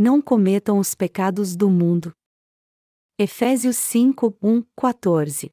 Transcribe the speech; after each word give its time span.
não 0.00 0.22
cometam 0.22 0.78
os 0.78 0.94
pecados 0.94 1.54
do 1.54 1.68
mundo. 1.68 2.16
Efésios 3.18 3.76
5, 3.76 4.34
1, 4.42 4.64
14. 4.74 5.52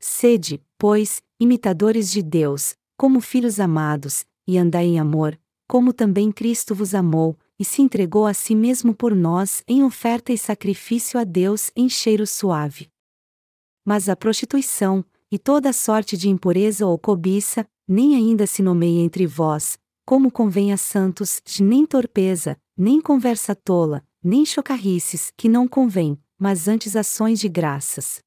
Sede, 0.00 0.60
pois, 0.76 1.22
imitadores 1.38 2.10
de 2.10 2.24
Deus, 2.24 2.74
como 2.98 3.20
filhos 3.20 3.60
amados, 3.60 4.26
e 4.48 4.58
andai 4.58 4.86
em 4.86 4.98
amor, 4.98 5.38
como 5.68 5.92
também 5.92 6.32
Cristo 6.32 6.74
vos 6.74 6.92
amou, 6.92 7.38
e 7.56 7.64
se 7.64 7.82
entregou 7.82 8.26
a 8.26 8.34
si 8.34 8.52
mesmo 8.52 8.92
por 8.92 9.14
nós 9.14 9.62
em 9.68 9.84
oferta 9.84 10.32
e 10.32 10.38
sacrifício 10.38 11.20
a 11.20 11.22
Deus 11.22 11.70
em 11.76 11.88
cheiro 11.88 12.26
suave. 12.26 12.90
Mas 13.84 14.08
a 14.08 14.16
prostituição, 14.16 15.04
e 15.30 15.38
toda 15.38 15.72
sorte 15.72 16.16
de 16.16 16.28
impureza 16.28 16.84
ou 16.84 16.98
cobiça, 16.98 17.64
nem 17.86 18.16
ainda 18.16 18.44
se 18.44 18.60
nomeia 18.60 19.04
entre 19.04 19.24
vós, 19.24 19.78
como 20.04 20.32
convém 20.32 20.72
a 20.72 20.76
santos, 20.76 21.40
nem 21.60 21.86
torpeza, 21.86 22.58
nem 22.76 23.00
conversa 23.00 23.54
tola, 23.54 24.06
nem 24.22 24.44
chocarrices, 24.44 25.32
que 25.36 25.48
não 25.48 25.66
convém, 25.66 26.20
mas 26.38 26.68
antes 26.68 26.94
ações 26.94 27.40
de 27.40 27.48
graças. 27.48 28.20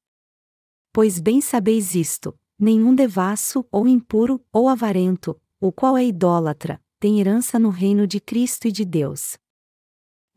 Pois 0.92 1.20
bem 1.20 1.40
sabeis 1.40 1.94
isto: 1.94 2.36
nenhum 2.58 2.94
devasso, 2.94 3.64
ou 3.70 3.86
impuro, 3.86 4.44
ou 4.52 4.68
avarento, 4.68 5.40
o 5.60 5.70
qual 5.70 5.96
é 5.96 6.04
idólatra, 6.04 6.82
tem 6.98 7.20
herança 7.20 7.58
no 7.58 7.70
reino 7.70 8.06
de 8.06 8.20
Cristo 8.20 8.66
e 8.66 8.72
de 8.72 8.84
Deus. 8.84 9.36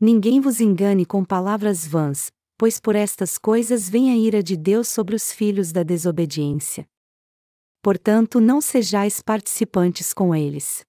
Ninguém 0.00 0.40
vos 0.40 0.60
engane 0.60 1.04
com 1.04 1.24
palavras 1.24 1.86
vãs, 1.86 2.30
pois 2.56 2.78
por 2.78 2.94
estas 2.94 3.36
coisas 3.36 3.88
vem 3.88 4.12
a 4.12 4.16
ira 4.16 4.42
de 4.42 4.56
Deus 4.56 4.88
sobre 4.88 5.16
os 5.16 5.32
filhos 5.32 5.72
da 5.72 5.82
desobediência. 5.82 6.86
Portanto, 7.82 8.40
não 8.40 8.60
sejais 8.60 9.20
participantes 9.20 10.14
com 10.14 10.34
eles. 10.34 10.84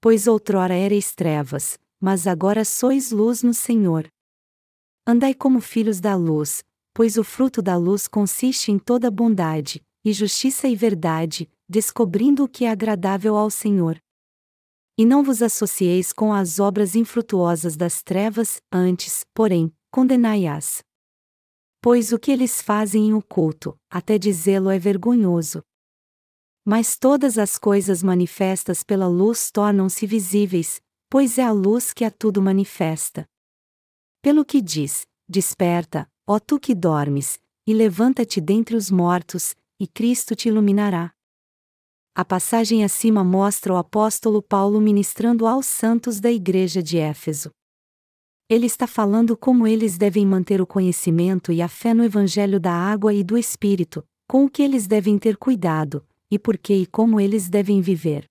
Pois 0.00 0.26
outrora 0.26 0.74
erais 0.76 1.14
trevas, 1.14 1.78
mas 2.04 2.26
agora 2.26 2.66
sois 2.66 3.10
luz 3.10 3.42
no 3.42 3.54
Senhor. 3.54 4.06
Andai 5.06 5.32
como 5.32 5.58
filhos 5.58 6.00
da 6.00 6.14
luz, 6.14 6.62
pois 6.92 7.16
o 7.16 7.24
fruto 7.24 7.62
da 7.62 7.78
luz 7.78 8.06
consiste 8.06 8.70
em 8.70 8.78
toda 8.78 9.10
bondade, 9.10 9.82
e 10.04 10.12
justiça 10.12 10.68
e 10.68 10.76
verdade, 10.76 11.50
descobrindo 11.66 12.44
o 12.44 12.48
que 12.48 12.66
é 12.66 12.70
agradável 12.70 13.38
ao 13.38 13.48
Senhor. 13.48 13.98
E 14.98 15.06
não 15.06 15.22
vos 15.22 15.40
associeis 15.40 16.12
com 16.12 16.30
as 16.30 16.60
obras 16.60 16.94
infrutuosas 16.94 17.74
das 17.74 18.02
trevas, 18.02 18.60
antes, 18.70 19.24
porém, 19.32 19.72
condenai-as. 19.90 20.82
Pois 21.80 22.12
o 22.12 22.18
que 22.18 22.30
eles 22.30 22.60
fazem 22.60 23.06
em 23.06 23.14
oculto, 23.14 23.78
até 23.88 24.18
dizê-lo 24.18 24.68
é 24.68 24.78
vergonhoso. 24.78 25.62
Mas 26.66 26.98
todas 26.98 27.38
as 27.38 27.56
coisas 27.56 28.02
manifestas 28.02 28.82
pela 28.82 29.06
luz 29.06 29.50
tornam-se 29.50 30.06
visíveis, 30.06 30.82
pois 31.14 31.38
é 31.38 31.44
a 31.44 31.52
luz 31.52 31.92
que 31.92 32.04
a 32.04 32.10
tudo 32.10 32.42
manifesta. 32.42 33.24
Pelo 34.20 34.44
que 34.44 34.60
diz: 34.60 35.06
Desperta, 35.28 36.10
ó 36.26 36.40
tu 36.40 36.58
que 36.58 36.74
dormes, 36.74 37.38
e 37.64 37.72
levanta-te 37.72 38.40
dentre 38.40 38.74
os 38.74 38.90
mortos, 38.90 39.54
e 39.78 39.86
Cristo 39.86 40.34
te 40.34 40.48
iluminará. 40.48 41.14
A 42.16 42.24
passagem 42.24 42.82
acima 42.82 43.22
mostra 43.22 43.72
o 43.72 43.76
apóstolo 43.76 44.42
Paulo 44.42 44.80
ministrando 44.80 45.46
aos 45.46 45.66
santos 45.66 46.18
da 46.18 46.32
igreja 46.32 46.82
de 46.82 46.98
Éfeso. 46.98 47.52
Ele 48.50 48.66
está 48.66 48.88
falando 48.88 49.36
como 49.36 49.68
eles 49.68 49.96
devem 49.96 50.26
manter 50.26 50.60
o 50.60 50.66
conhecimento 50.66 51.52
e 51.52 51.62
a 51.62 51.68
fé 51.68 51.94
no 51.94 52.02
Evangelho 52.02 52.58
da 52.58 52.72
água 52.72 53.14
e 53.14 53.22
do 53.22 53.38
Espírito, 53.38 54.04
com 54.28 54.46
o 54.46 54.50
que 54.50 54.64
eles 54.64 54.88
devem 54.88 55.16
ter 55.16 55.36
cuidado, 55.36 56.04
e 56.28 56.40
por 56.40 56.58
que 56.58 56.74
e 56.74 56.86
como 56.86 57.20
eles 57.20 57.48
devem 57.48 57.80
viver. 57.80 58.28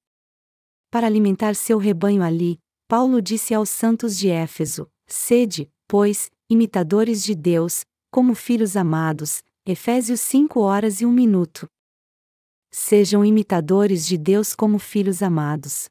Para 0.92 1.08
alimentar 1.08 1.56
seu 1.56 1.78
rebanho 1.78 2.22
ali, 2.22 2.59
Paulo 2.96 3.24
disse 3.24 3.56
aos 3.56 3.70
santos 3.70 4.16
de 4.16 4.30
Éfeso: 4.30 4.88
Sede, 5.08 5.68
pois, 5.88 6.30
imitadores 6.48 7.24
de 7.24 7.34
Deus, 7.34 7.84
como 8.12 8.36
filhos 8.36 8.78
amados. 8.78 9.42
Efésios 9.66 10.20
5 10.20 10.60
horas 10.60 11.02
e 11.02 11.06
1 11.08 11.12
minuto. 11.12 11.68
Sejam 12.72 13.26
imitadores 13.26 14.06
de 14.06 14.16
Deus 14.16 14.53
como 14.53 14.78
filhos 14.78 15.24
amados. 15.24 15.90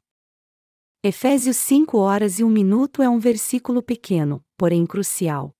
Efésios 1.03 1.57
5 1.57 1.97
horas 1.97 2.39
e 2.39 2.43
1 2.45 2.49
minuto 2.49 3.01
é 3.01 3.09
um 3.09 3.19
versículo 3.19 3.83
pequeno, 3.83 4.41
porém 4.57 4.85
crucial. 4.85 5.51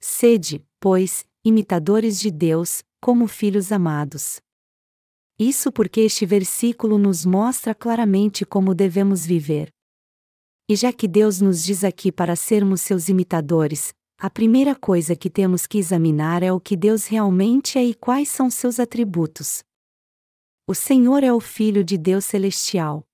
Sede, 0.00 0.64
pois, 0.78 1.26
imitadores 1.44 2.20
de 2.20 2.30
Deus, 2.30 2.84
como 3.00 3.26
filhos 3.26 3.72
amados. 3.72 4.40
Isso 5.36 5.72
porque 5.72 6.02
este 6.02 6.24
versículo 6.24 6.96
nos 6.96 7.24
mostra 7.24 7.74
claramente 7.74 8.46
como 8.46 8.72
devemos 8.72 9.26
viver. 9.26 9.73
E 10.66 10.74
já 10.76 10.92
que 10.92 11.06
Deus 11.06 11.42
nos 11.42 11.62
diz 11.62 11.84
aqui 11.84 12.10
para 12.10 12.34
sermos 12.34 12.80
seus 12.80 13.10
imitadores, 13.10 13.92
a 14.18 14.30
primeira 14.30 14.74
coisa 14.74 15.14
que 15.14 15.28
temos 15.28 15.66
que 15.66 15.76
examinar 15.76 16.42
é 16.42 16.50
o 16.50 16.58
que 16.58 16.74
Deus 16.74 17.06
realmente 17.06 17.78
é 17.78 17.84
e 17.84 17.94
quais 17.94 18.30
são 18.30 18.48
seus 18.48 18.80
atributos. 18.80 19.62
O 20.66 20.74
Senhor 20.74 21.22
é 21.22 21.30
o 21.30 21.40
Filho 21.40 21.84
de 21.84 21.98
Deus 21.98 22.24
Celestial. 22.24 23.06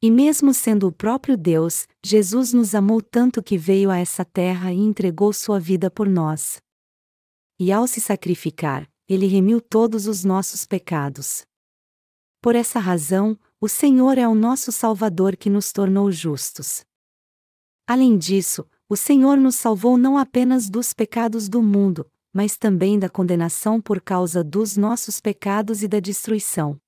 E 0.00 0.10
mesmo 0.10 0.54
sendo 0.54 0.86
o 0.86 0.92
próprio 0.92 1.36
Deus, 1.36 1.86
Jesus 2.02 2.54
nos 2.54 2.74
amou 2.74 3.02
tanto 3.02 3.42
que 3.42 3.58
veio 3.58 3.90
a 3.90 3.98
essa 3.98 4.24
terra 4.24 4.72
e 4.72 4.78
entregou 4.78 5.34
sua 5.34 5.60
vida 5.60 5.90
por 5.90 6.08
nós. 6.08 6.62
E 7.58 7.70
ao 7.70 7.86
se 7.86 8.00
sacrificar, 8.00 8.88
ele 9.06 9.26
remiu 9.26 9.60
todos 9.60 10.06
os 10.06 10.24
nossos 10.24 10.64
pecados. 10.64 11.44
Por 12.40 12.54
essa 12.54 12.78
razão, 12.78 13.38
o 13.64 13.68
Senhor 13.68 14.18
é 14.18 14.28
o 14.28 14.34
nosso 14.34 14.70
Salvador 14.70 15.38
que 15.38 15.48
nos 15.48 15.72
tornou 15.72 16.12
justos. 16.12 16.84
Além 17.86 18.18
disso, 18.18 18.66
o 18.90 18.94
Senhor 18.94 19.38
nos 19.38 19.54
salvou 19.54 19.96
não 19.96 20.18
apenas 20.18 20.68
dos 20.68 20.92
pecados 20.92 21.48
do 21.48 21.62
mundo, 21.62 22.06
mas 22.30 22.58
também 22.58 22.98
da 22.98 23.08
condenação 23.08 23.80
por 23.80 24.02
causa 24.02 24.44
dos 24.44 24.76
nossos 24.76 25.18
pecados 25.18 25.82
e 25.82 25.88
da 25.88 25.98
destruição. 25.98 26.78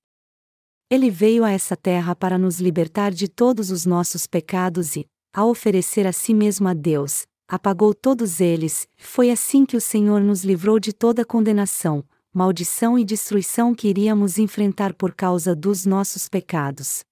Ele 0.87 1.09
veio 1.09 1.43
a 1.43 1.49
essa 1.49 1.75
terra 1.75 2.15
para 2.15 2.37
nos 2.37 2.59
libertar 2.59 3.11
de 3.11 3.27
todos 3.27 3.71
os 3.71 3.83
nossos 3.83 4.27
pecados 4.27 4.95
e, 4.95 5.07
ao 5.33 5.49
oferecer 5.49 6.05
a 6.05 6.13
si 6.13 6.31
mesmo 6.31 6.67
a 6.67 6.75
Deus, 6.75 7.25
apagou 7.47 7.91
todos 7.91 8.39
eles. 8.39 8.87
Foi 8.97 9.31
assim 9.31 9.65
que 9.65 9.75
o 9.75 9.81
Senhor 9.81 10.21
nos 10.21 10.43
livrou 10.43 10.79
de 10.79 10.93
toda 10.93 11.25
condenação, 11.25 12.05
maldição 12.37 12.99
e 12.99 13.03
destruição 13.03 13.73
que 13.73 13.87
iríamos 13.87 14.37
enfrentar 14.37 14.93
por 14.93 15.15
causa 15.15 15.55
dos 15.55 15.87
nossos 15.87 16.29
pecados. 16.29 17.03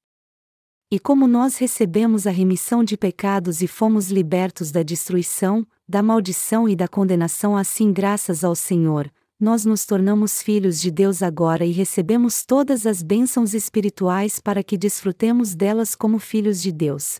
E 0.91 0.99
como 0.99 1.25
nós 1.25 1.57
recebemos 1.57 2.27
a 2.27 2.29
remissão 2.29 2.83
de 2.83 2.95
pecados 2.95 3.63
e 3.63 3.67
fomos 3.67 4.11
libertos 4.11 4.69
da 4.69 4.83
destruição, 4.83 5.65
da 5.89 6.03
maldição 6.03 6.69
e 6.69 6.75
da 6.75 6.87
condenação, 6.87 7.57
assim, 7.57 7.91
graças 7.91 8.43
ao 8.43 8.55
Senhor, 8.55 9.11
nós 9.39 9.65
nos 9.65 9.83
tornamos 9.83 10.43
filhos 10.43 10.79
de 10.79 10.91
Deus 10.91 11.23
agora 11.23 11.65
e 11.65 11.71
recebemos 11.71 12.45
todas 12.45 12.85
as 12.85 13.01
bênçãos 13.01 13.55
espirituais 13.55 14.39
para 14.39 14.63
que 14.63 14.77
desfrutemos 14.77 15.55
delas 15.55 15.95
como 15.95 16.19
filhos 16.19 16.61
de 16.61 16.71
Deus. 16.71 17.19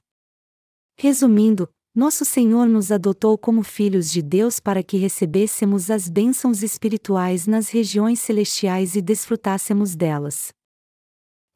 Resumindo, 0.96 1.68
nosso 1.96 2.26
Senhor 2.26 2.68
nos 2.68 2.92
adotou 2.92 3.38
como 3.38 3.64
filhos 3.64 4.12
de 4.12 4.22
Deus 4.22 4.60
para 4.60 4.84
que 4.84 4.98
recebêssemos 4.98 5.90
as 5.90 6.10
bênçãos 6.10 6.62
espirituais 6.62 7.48
nas 7.48 7.70
regiões 7.70 8.20
celestiais 8.20 8.98
e 8.98 9.02
desfrutássemos 9.02 9.96
delas. 9.96 10.50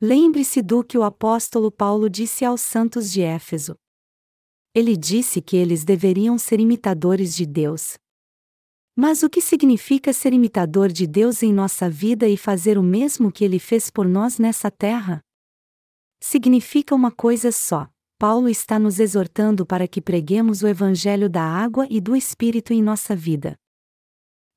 Lembre-se 0.01 0.61
do 0.61 0.81
que 0.81 0.97
o 0.97 1.03
apóstolo 1.03 1.69
Paulo 1.69 2.09
disse 2.09 2.45
aos 2.45 2.61
santos 2.61 3.11
de 3.11 3.21
Éfeso. 3.21 3.75
Ele 4.73 4.95
disse 4.95 5.41
que 5.41 5.57
eles 5.57 5.83
deveriam 5.83 6.37
ser 6.37 6.61
imitadores 6.61 7.35
de 7.35 7.45
Deus. 7.45 7.97
Mas 8.95 9.23
o 9.23 9.29
que 9.29 9.41
significa 9.41 10.13
ser 10.13 10.31
imitador 10.31 10.89
de 10.89 11.05
Deus 11.05 11.43
em 11.43 11.51
nossa 11.51 11.89
vida 11.89 12.29
e 12.29 12.37
fazer 12.37 12.77
o 12.77 12.83
mesmo 12.83 13.29
que 13.29 13.43
ele 13.43 13.59
fez 13.59 13.89
por 13.89 14.07
nós 14.07 14.39
nessa 14.39 14.71
terra? 14.71 15.19
Significa 16.21 16.95
uma 16.95 17.11
coisa 17.11 17.51
só 17.51 17.89
Paulo 18.19 18.49
está 18.49 18.77
nos 18.77 18.99
exortando 18.99 19.65
para 19.65 19.87
que 19.87 20.01
preguemos 20.01 20.61
o 20.61 20.67
Evangelho 20.67 21.29
da 21.29 21.41
água 21.41 21.87
e 21.89 22.01
do 22.01 22.17
Espírito 22.17 22.73
em 22.73 22.83
nossa 22.83 23.15
vida. 23.15 23.55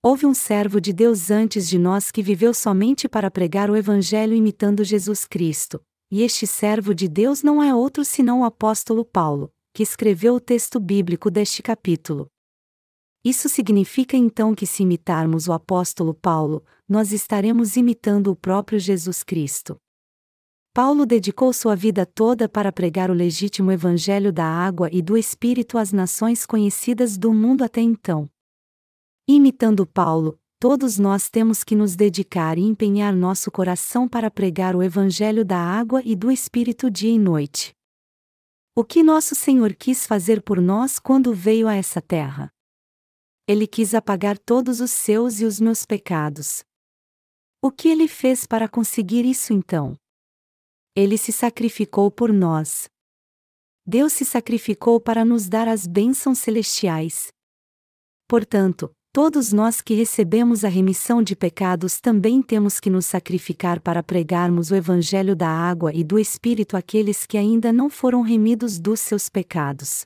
Houve 0.03 0.27
um 0.27 0.35
servo 0.35 0.81
de 0.81 0.93
Deus 0.93 1.31
antes 1.31 1.69
de 1.69 1.79
nós 1.79 2.11
que 2.11 2.25
viveu 2.25 2.53
somente 2.53 3.09
para 3.09 3.31
pregar 3.31 3.71
o 3.71 3.77
Evangelho 3.77 4.35
imitando 4.35 4.83
Jesus 4.83 5.25
Cristo, 5.27 5.81
e 6.11 6.23
este 6.23 6.45
servo 6.45 6.93
de 6.93 7.07
Deus 7.07 7.45
não 7.45 7.63
é 7.63 7.73
outro 7.73 8.05
senão 8.05 8.41
o 8.41 8.45
apóstolo 8.45 9.05
Paulo, 9.05 9.49
que 9.73 9.85
escreveu 9.85 10.35
o 10.35 10.41
texto 10.41 10.81
bíblico 10.81 11.31
deste 11.31 11.63
capítulo. 11.63 12.27
Isso 13.25 13.49
significa 13.49 14.17
então 14.17 14.57
que, 14.57 14.67
se 14.67 14.83
imitarmos 14.83 15.47
o 15.47 15.53
apóstolo 15.53 16.13
Paulo, 16.13 16.65
nós 16.89 17.13
estaremos 17.13 17.77
imitando 17.77 18.33
o 18.33 18.35
próprio 18.35 18.81
Jesus 18.81 19.23
Cristo. 19.23 19.77
Paulo 20.75 21.05
dedicou 21.05 21.53
sua 21.53 21.77
vida 21.77 22.07
toda 22.07 22.49
para 22.49 22.73
pregar 22.73 23.11
o 23.11 23.15
legítimo 23.15 23.71
evangelho 23.71 24.33
da 24.33 24.47
água 24.47 24.89
e 24.91 25.03
do 25.03 25.19
Espírito 25.19 25.77
às 25.77 25.93
nações 25.93 26.47
conhecidas 26.47 27.19
do 27.19 27.31
mundo 27.31 27.63
até 27.63 27.83
então. 27.83 28.27
Imitando 29.29 29.87
Paulo, 29.87 30.41
todos 30.59 30.99
nós 30.99 31.29
temos 31.29 31.63
que 31.63 31.77
nos 31.77 31.95
dedicar 31.95 32.57
e 32.57 32.63
empenhar 32.63 33.15
nosso 33.15 33.51
coração 33.51 34.09
para 34.09 34.31
pregar 34.31 34.75
o 34.75 34.83
evangelho 34.83 35.45
da 35.45 35.59
água 35.59 36.01
e 36.07 36.17
do 36.17 36.31
Espírito 36.31 36.91
dia 36.91 37.13
e 37.13 37.19
noite. 37.19 37.75
O 38.75 38.83
que 38.83 39.03
nosso 39.03 39.35
Senhor 39.35 39.75
quis 39.75 40.07
fazer 40.07 40.41
por 40.41 40.59
nós 40.59 40.99
quando 40.99 41.35
veio 41.35 41.69
a 41.69 41.75
essa 41.75 42.01
terra? 42.01 42.51
Ele 43.47 43.67
quis 43.67 43.95
apagar 43.95 44.39
todos 44.39 44.81
os 44.81 44.91
seus 44.91 45.39
e 45.39 45.45
os 45.45 45.61
meus 45.61 45.85
pecados. 45.85 46.65
O 47.61 47.71
que 47.71 47.89
ele 47.89 48.09
fez 48.09 48.47
para 48.47 48.67
conseguir 48.67 49.27
isso 49.27 49.53
então? 49.53 49.95
Ele 50.95 51.17
se 51.17 51.33
sacrificou 51.33 52.11
por 52.11 52.31
nós. 52.31 52.87
Deus 53.87 54.13
se 54.13 54.27
sacrificou 54.27 55.01
para 55.01 55.25
nos 55.25 55.49
dar 55.49 55.67
as 55.67 55.87
bênçãos 55.87 56.39
celestiais. 56.39 57.33
Portanto, 58.29 58.95
todos 59.11 59.55
nós 59.55 59.81
que 59.81 59.95
recebemos 59.95 60.65
a 60.65 60.69
remissão 60.69 61.23
de 61.23 61.35
pecados 61.35 61.99
também 61.99 62.43
temos 62.43 62.79
que 62.79 62.91
nos 62.91 63.07
sacrificar 63.07 63.81
para 63.81 64.03
pregarmos 64.03 64.71
o 64.71 64.75
Evangelho 64.75 65.35
da 65.35 65.49
água 65.49 65.95
e 65.95 66.05
do 66.05 66.19
Espírito 66.19 66.77
àqueles 66.77 67.27
que 67.27 67.39
ainda 67.39 67.73
não 67.73 67.89
foram 67.89 68.21
remidos 68.21 68.79
dos 68.79 69.01
seus 69.01 69.31
pecados. 69.31 70.05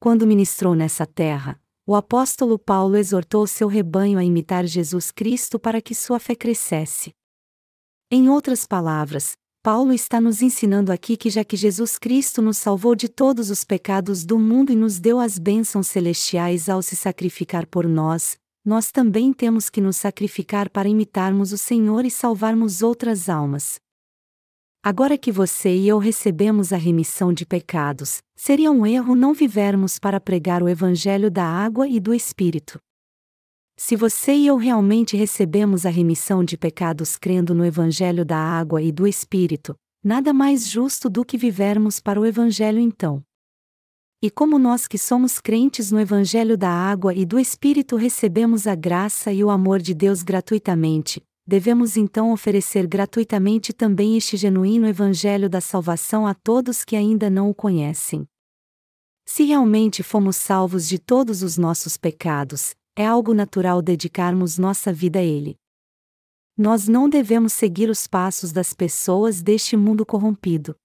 Quando 0.00 0.26
ministrou 0.26 0.74
nessa 0.74 1.06
terra, 1.06 1.60
o 1.86 1.94
apóstolo 1.94 2.58
Paulo 2.58 2.96
exortou 2.96 3.46
seu 3.46 3.68
rebanho 3.68 4.18
a 4.18 4.24
imitar 4.24 4.64
Jesus 4.64 5.10
Cristo 5.10 5.58
para 5.58 5.82
que 5.82 5.94
sua 5.94 6.18
fé 6.18 6.34
crescesse. 6.34 7.14
Em 8.10 8.30
outras 8.30 8.66
palavras, 8.66 9.36
Paulo 9.64 9.94
está 9.94 10.20
nos 10.20 10.42
ensinando 10.42 10.92
aqui 10.92 11.16
que 11.16 11.30
já 11.30 11.42
que 11.42 11.56
Jesus 11.56 11.96
Cristo 11.96 12.42
nos 12.42 12.58
salvou 12.58 12.94
de 12.94 13.08
todos 13.08 13.48
os 13.48 13.64
pecados 13.64 14.22
do 14.22 14.38
mundo 14.38 14.70
e 14.70 14.76
nos 14.76 15.00
deu 15.00 15.18
as 15.18 15.38
bênçãos 15.38 15.86
celestiais 15.86 16.68
ao 16.68 16.82
se 16.82 16.94
sacrificar 16.94 17.66
por 17.66 17.88
nós, 17.88 18.36
nós 18.62 18.92
também 18.92 19.32
temos 19.32 19.70
que 19.70 19.80
nos 19.80 19.96
sacrificar 19.96 20.68
para 20.68 20.86
imitarmos 20.86 21.50
o 21.50 21.56
Senhor 21.56 22.04
e 22.04 22.10
salvarmos 22.10 22.82
outras 22.82 23.30
almas. 23.30 23.76
Agora 24.82 25.16
que 25.16 25.32
você 25.32 25.74
e 25.74 25.88
eu 25.88 25.96
recebemos 25.96 26.70
a 26.70 26.76
remissão 26.76 27.32
de 27.32 27.46
pecados, 27.46 28.18
seria 28.36 28.70
um 28.70 28.84
erro 28.84 29.14
não 29.14 29.32
vivermos 29.32 29.98
para 29.98 30.20
pregar 30.20 30.62
o 30.62 30.68
Evangelho 30.68 31.30
da 31.30 31.46
água 31.46 31.88
e 31.88 31.98
do 31.98 32.12
Espírito. 32.12 32.78
Se 33.76 33.96
você 33.96 34.32
e 34.34 34.46
eu 34.46 34.56
realmente 34.56 35.16
recebemos 35.16 35.84
a 35.84 35.90
remissão 35.90 36.44
de 36.44 36.56
pecados 36.56 37.16
crendo 37.16 37.52
no 37.54 37.64
Evangelho 37.64 38.24
da 38.24 38.38
água 38.38 38.80
e 38.80 38.92
do 38.92 39.06
Espírito, 39.06 39.74
nada 40.02 40.32
mais 40.32 40.68
justo 40.68 41.10
do 41.10 41.24
que 41.24 41.36
vivermos 41.36 41.98
para 41.98 42.20
o 42.20 42.24
Evangelho 42.24 42.78
então. 42.78 43.22
E 44.22 44.30
como 44.30 44.58
nós 44.58 44.86
que 44.86 44.96
somos 44.96 45.40
crentes 45.40 45.90
no 45.90 45.98
Evangelho 45.98 46.56
da 46.56 46.70
água 46.70 47.12
e 47.12 47.26
do 47.26 47.38
Espírito 47.38 47.96
recebemos 47.96 48.66
a 48.66 48.76
graça 48.76 49.32
e 49.32 49.42
o 49.42 49.50
amor 49.50 49.80
de 49.80 49.92
Deus 49.92 50.22
gratuitamente, 50.22 51.20
devemos 51.44 51.96
então 51.96 52.32
oferecer 52.32 52.86
gratuitamente 52.86 53.72
também 53.72 54.16
este 54.16 54.36
genuíno 54.36 54.86
Evangelho 54.86 55.50
da 55.50 55.60
salvação 55.60 56.28
a 56.28 56.32
todos 56.32 56.84
que 56.84 56.94
ainda 56.94 57.28
não 57.28 57.50
o 57.50 57.54
conhecem. 57.54 58.24
Se 59.26 59.42
realmente 59.44 60.02
fomos 60.02 60.36
salvos 60.36 60.86
de 60.86 60.98
todos 60.98 61.42
os 61.42 61.58
nossos 61.58 61.96
pecados, 61.96 62.74
é 62.96 63.06
algo 63.06 63.34
natural 63.34 63.82
dedicarmos 63.82 64.58
nossa 64.58 64.92
vida 64.92 65.18
a 65.18 65.22
Ele. 65.22 65.56
Nós 66.56 66.86
não 66.86 67.08
devemos 67.08 67.52
seguir 67.52 67.90
os 67.90 68.06
passos 68.06 68.52
das 68.52 68.72
pessoas 68.72 69.42
deste 69.42 69.76
mundo 69.76 70.06
corrompido. 70.06 70.76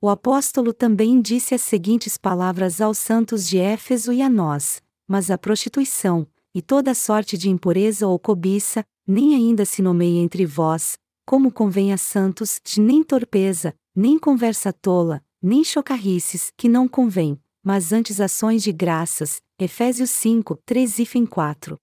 O 0.00 0.08
apóstolo 0.08 0.72
também 0.72 1.20
disse 1.20 1.54
as 1.54 1.62
seguintes 1.62 2.16
palavras 2.16 2.80
aos 2.80 2.98
santos 2.98 3.48
de 3.48 3.58
Éfeso 3.58 4.12
e 4.12 4.22
a 4.22 4.30
nós: 4.30 4.80
Mas 5.08 5.28
a 5.28 5.36
prostituição, 5.36 6.24
e 6.54 6.62
toda 6.62 6.94
sorte 6.94 7.36
de 7.36 7.50
impureza 7.50 8.06
ou 8.06 8.16
cobiça, 8.16 8.84
nem 9.04 9.34
ainda 9.34 9.64
se 9.64 9.82
nomeia 9.82 10.20
entre 10.20 10.46
vós, 10.46 10.96
como 11.26 11.50
convém 11.50 11.92
a 11.92 11.96
santos, 11.96 12.60
nem 12.76 13.02
torpeza, 13.02 13.74
nem 13.94 14.16
conversa 14.16 14.72
tola, 14.72 15.20
nem 15.42 15.64
chocarrices, 15.64 16.52
que 16.56 16.68
não 16.68 16.86
convém, 16.86 17.36
mas 17.62 17.92
antes 17.92 18.20
ações 18.20 18.62
de 18.62 18.70
graças. 18.70 19.42
Efésios 19.60 20.10
5, 20.10 20.56
3 20.64 20.98
e 21.00 21.26
4. 21.26 21.76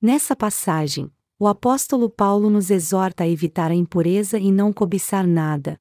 Nessa 0.00 0.36
passagem, 0.36 1.12
o 1.36 1.48
apóstolo 1.48 2.08
Paulo 2.08 2.48
nos 2.48 2.70
exorta 2.70 3.24
a 3.24 3.28
evitar 3.28 3.72
a 3.72 3.74
impureza 3.74 4.38
e 4.38 4.52
não 4.52 4.72
cobiçar 4.72 5.26
nada. 5.26 5.76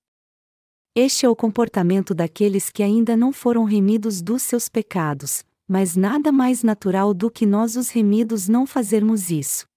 Este 0.96 1.24
é 1.28 1.30
o 1.30 1.36
comportamento 1.36 2.16
daqueles 2.16 2.72
que 2.72 2.82
ainda 2.82 3.16
não 3.16 3.32
foram 3.32 3.66
remidos 3.66 4.20
dos 4.20 4.42
seus 4.42 4.68
pecados, 4.68 5.44
mas 5.68 5.96
nada 5.96 6.32
mais 6.32 6.64
natural 6.64 7.14
do 7.14 7.30
que 7.30 7.46
nós 7.46 7.76
os 7.76 7.92
remidos 7.92 8.48
não 8.48 8.66
fazermos 8.66 9.30
isso. 9.30 9.68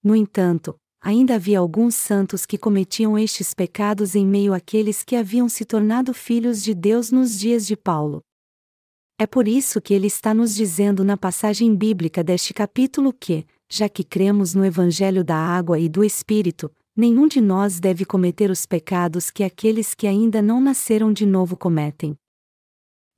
No 0.00 0.14
entanto, 0.14 0.76
ainda 1.00 1.34
havia 1.34 1.58
alguns 1.58 1.96
santos 1.96 2.46
que 2.46 2.56
cometiam 2.56 3.18
estes 3.18 3.52
pecados 3.52 4.14
em 4.14 4.24
meio 4.24 4.54
àqueles 4.54 5.02
que 5.02 5.16
haviam 5.16 5.48
se 5.48 5.64
tornado 5.64 6.14
filhos 6.14 6.62
de 6.62 6.72
Deus 6.72 7.10
nos 7.10 7.36
dias 7.36 7.66
de 7.66 7.76
Paulo. 7.76 8.22
É 9.18 9.26
por 9.26 9.48
isso 9.48 9.80
que 9.80 9.94
ele 9.94 10.06
está 10.06 10.34
nos 10.34 10.54
dizendo 10.54 11.02
na 11.02 11.16
passagem 11.16 11.74
bíblica 11.74 12.22
deste 12.22 12.52
capítulo 12.52 13.14
que, 13.14 13.46
já 13.70 13.88
que 13.88 14.04
cremos 14.04 14.54
no 14.54 14.62
Evangelho 14.62 15.24
da 15.24 15.36
água 15.36 15.78
e 15.78 15.88
do 15.88 16.04
Espírito, 16.04 16.70
nenhum 16.94 17.26
de 17.26 17.40
nós 17.40 17.80
deve 17.80 18.04
cometer 18.04 18.50
os 18.50 18.66
pecados 18.66 19.30
que 19.30 19.42
aqueles 19.42 19.94
que 19.94 20.06
ainda 20.06 20.42
não 20.42 20.60
nasceram 20.60 21.14
de 21.14 21.24
novo 21.24 21.56
cometem. 21.56 22.14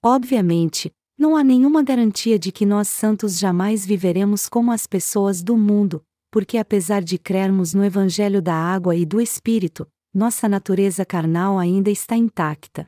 Obviamente, 0.01 0.93
não 1.19 1.35
há 1.35 1.43
nenhuma 1.43 1.83
garantia 1.83 2.39
de 2.39 2.53
que 2.53 2.65
nós 2.65 2.87
santos 2.87 3.37
jamais 3.37 3.85
viveremos 3.85 4.49
como 4.49 4.71
as 4.71 4.87
pessoas 4.87 5.43
do 5.43 5.57
mundo, 5.57 6.01
porque 6.31 6.59
apesar 6.59 7.03
de 7.03 7.19
crermos 7.19 7.75
no 7.75 7.85
Evangelho 7.85 8.41
da 8.41 8.55
água 8.55 8.95
e 8.95 9.05
do 9.05 9.21
Espírito, 9.21 9.85
nossa 10.15 10.49
natureza 10.49 11.05
carnal 11.05 11.59
ainda 11.59 11.91
está 11.91 12.17
intacta. 12.17 12.87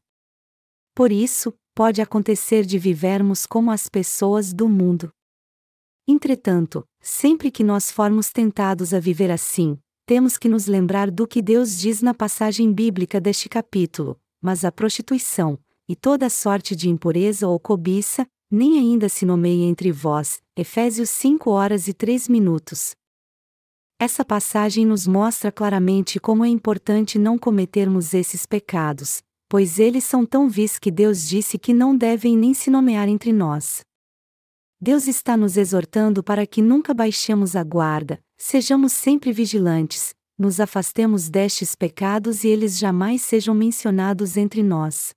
Por 0.95 1.11
isso, 1.11 1.53
pode 1.75 2.02
acontecer 2.02 2.64
de 2.64 2.78
vivermos 2.78 3.46
como 3.46 3.70
as 3.70 3.88
pessoas 3.88 4.52
do 4.52 4.69
mundo. 4.69 5.12
Entretanto, 6.06 6.84
sempre 7.00 7.50
que 7.50 7.62
nós 7.62 7.90
formos 7.90 8.31
tentados 8.31 8.93
a 8.93 8.99
viver 8.99 9.31
assim, 9.31 9.78
temos 10.06 10.37
que 10.37 10.49
nos 10.49 10.67
lembrar 10.67 11.11
do 11.11 11.26
que 11.26 11.40
Deus 11.40 11.78
diz 11.78 12.02
na 12.02 12.12
passagem 12.12 12.72
bíblica 12.72 13.20
deste 13.20 13.49
capítulo: 13.49 14.20
mas 14.43 14.64
a 14.64 14.72
prostituição, 14.72 15.58
e 15.88 15.94
toda 15.94 16.28
sorte 16.28 16.75
de 16.75 16.88
impureza 16.88 17.46
ou 17.46 17.61
cobiça, 17.61 18.26
nem 18.50 18.78
ainda 18.78 19.08
se 19.08 19.25
nomeia 19.25 19.64
entre 19.64 19.93
vós. 19.93 20.40
Efésios 20.56 21.11
5 21.11 21.50
horas 21.50 21.87
e 21.87 21.93
3 21.93 22.28
minutos. 22.28 22.96
Essa 23.99 24.25
passagem 24.25 24.84
nos 24.87 25.06
mostra 25.06 25.52
claramente 25.52 26.19
como 26.19 26.44
é 26.44 26.49
importante 26.49 27.19
não 27.19 27.38
cometermos 27.38 28.14
esses 28.14 28.46
pecados, 28.46 29.22
pois 29.50 29.81
eles 29.81 30.05
são 30.05 30.25
tão 30.25 30.49
vis 30.49 30.79
que 30.79 30.93
Deus 30.93 31.29
disse 31.29 31.58
que 31.58 31.75
não 31.75 31.97
devem 31.97 32.37
nem 32.37 32.55
se 32.55 32.70
nomear 32.70 33.08
entre 33.08 33.32
nós. 33.32 33.81
Deus 34.81 35.08
está 35.08 35.36
nos 35.36 35.56
exortando 35.56 36.22
para 36.22 36.46
que 36.46 36.63
nunca 36.63 36.94
baixemos 36.94 37.56
a 37.56 37.65
guarda, 37.65 38.22
sejamos 38.39 38.93
sempre 38.93 39.32
vigilantes, 39.32 40.15
nos 40.39 40.60
afastemos 40.60 41.29
destes 41.29 41.75
pecados 41.75 42.44
e 42.44 42.48
eles 42.48 42.79
jamais 42.79 43.22
sejam 43.22 43.53
mencionados 43.53 44.36
entre 44.36 44.63
nós. 44.63 45.13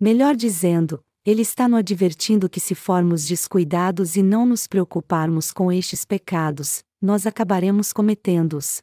Melhor 0.00 0.34
dizendo, 0.34 1.00
Ele 1.24 1.42
está 1.42 1.68
nos 1.68 1.78
advertindo 1.78 2.48
que 2.48 2.58
se 2.58 2.74
formos 2.74 3.24
descuidados 3.24 4.16
e 4.16 4.22
não 4.22 4.44
nos 4.46 4.66
preocuparmos 4.66 5.52
com 5.52 5.70
estes 5.70 6.04
pecados, 6.04 6.82
nós 7.00 7.24
acabaremos 7.24 7.92
cometendo-os. 7.92 8.82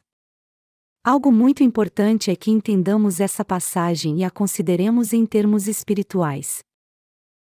Algo 1.06 1.30
muito 1.30 1.62
importante 1.62 2.32
é 2.32 2.34
que 2.34 2.50
entendamos 2.50 3.20
essa 3.20 3.44
passagem 3.44 4.18
e 4.18 4.24
a 4.24 4.30
consideremos 4.30 5.12
em 5.12 5.24
termos 5.24 5.68
espirituais. 5.68 6.64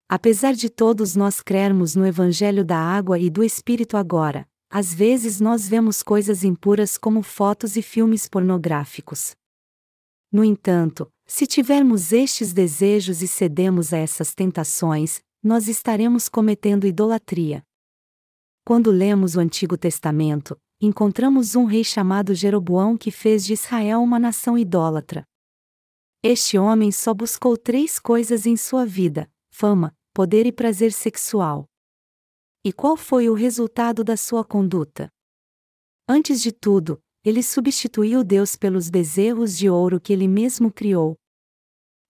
Apesar 0.10 0.52
de 0.52 0.70
todos 0.70 1.16
nós 1.16 1.40
crermos 1.40 1.96
no 1.96 2.06
Evangelho 2.06 2.66
da 2.66 2.78
água 2.78 3.18
e 3.18 3.30
do 3.30 3.42
Espírito 3.42 3.96
agora, 3.96 4.46
às 4.70 4.94
vezes 4.94 5.40
nós 5.40 5.70
vemos 5.70 6.04
coisas 6.04 6.44
impuras 6.44 6.98
como 6.98 7.22
fotos 7.24 7.78
e 7.78 7.82
filmes 7.82 8.28
pornográficos. 8.28 9.34
No 10.30 10.44
entanto, 10.44 11.10
se 11.26 11.48
tivermos 11.48 12.12
estes 12.12 12.52
desejos 12.52 13.22
e 13.22 13.28
cedemos 13.28 13.94
a 13.94 13.98
essas 13.98 14.36
tentações, 14.36 15.22
nós 15.42 15.70
estaremos 15.70 16.28
cometendo 16.28 16.86
idolatria. 16.86 17.64
Quando 18.66 18.92
lemos 18.92 19.38
o 19.38 19.40
Antigo 19.40 19.78
Testamento, 19.78 20.58
encontramos 20.86 21.56
um 21.56 21.66
rei 21.66 21.84
chamado 21.84 22.34
Jeroboão 22.34 22.98
que 22.98 23.12
fez 23.12 23.46
de 23.46 23.54
Israel 23.54 24.02
uma 24.02 24.20
nação 24.20 24.58
idólatra. 24.58 25.26
Este 26.24 26.58
homem 26.58 26.92
só 26.92 27.14
buscou 27.14 27.58
três 27.58 28.00
coisas 28.00 28.46
em 28.46 28.56
sua 28.56 28.86
vida: 28.86 29.30
fama, 29.52 29.96
poder 30.14 30.46
e 30.46 30.52
prazer 30.52 30.92
sexual. 30.92 31.66
E 32.64 32.74
qual 32.74 32.98
foi 32.98 33.30
o 33.30 33.34
resultado 33.34 34.04
da 34.04 34.18
sua 34.18 34.44
conduta? 34.44 35.10
Antes 36.08 36.42
de 36.42 36.52
tudo, 36.52 37.02
ele 37.24 37.42
substituiu 37.44 38.24
Deus 38.24 38.56
pelos 38.56 38.90
bezerros 38.90 39.58
de 39.58 39.70
ouro 39.70 40.00
que 40.00 40.14
ele 40.14 40.28
mesmo 40.28 40.72
criou. 40.72 41.16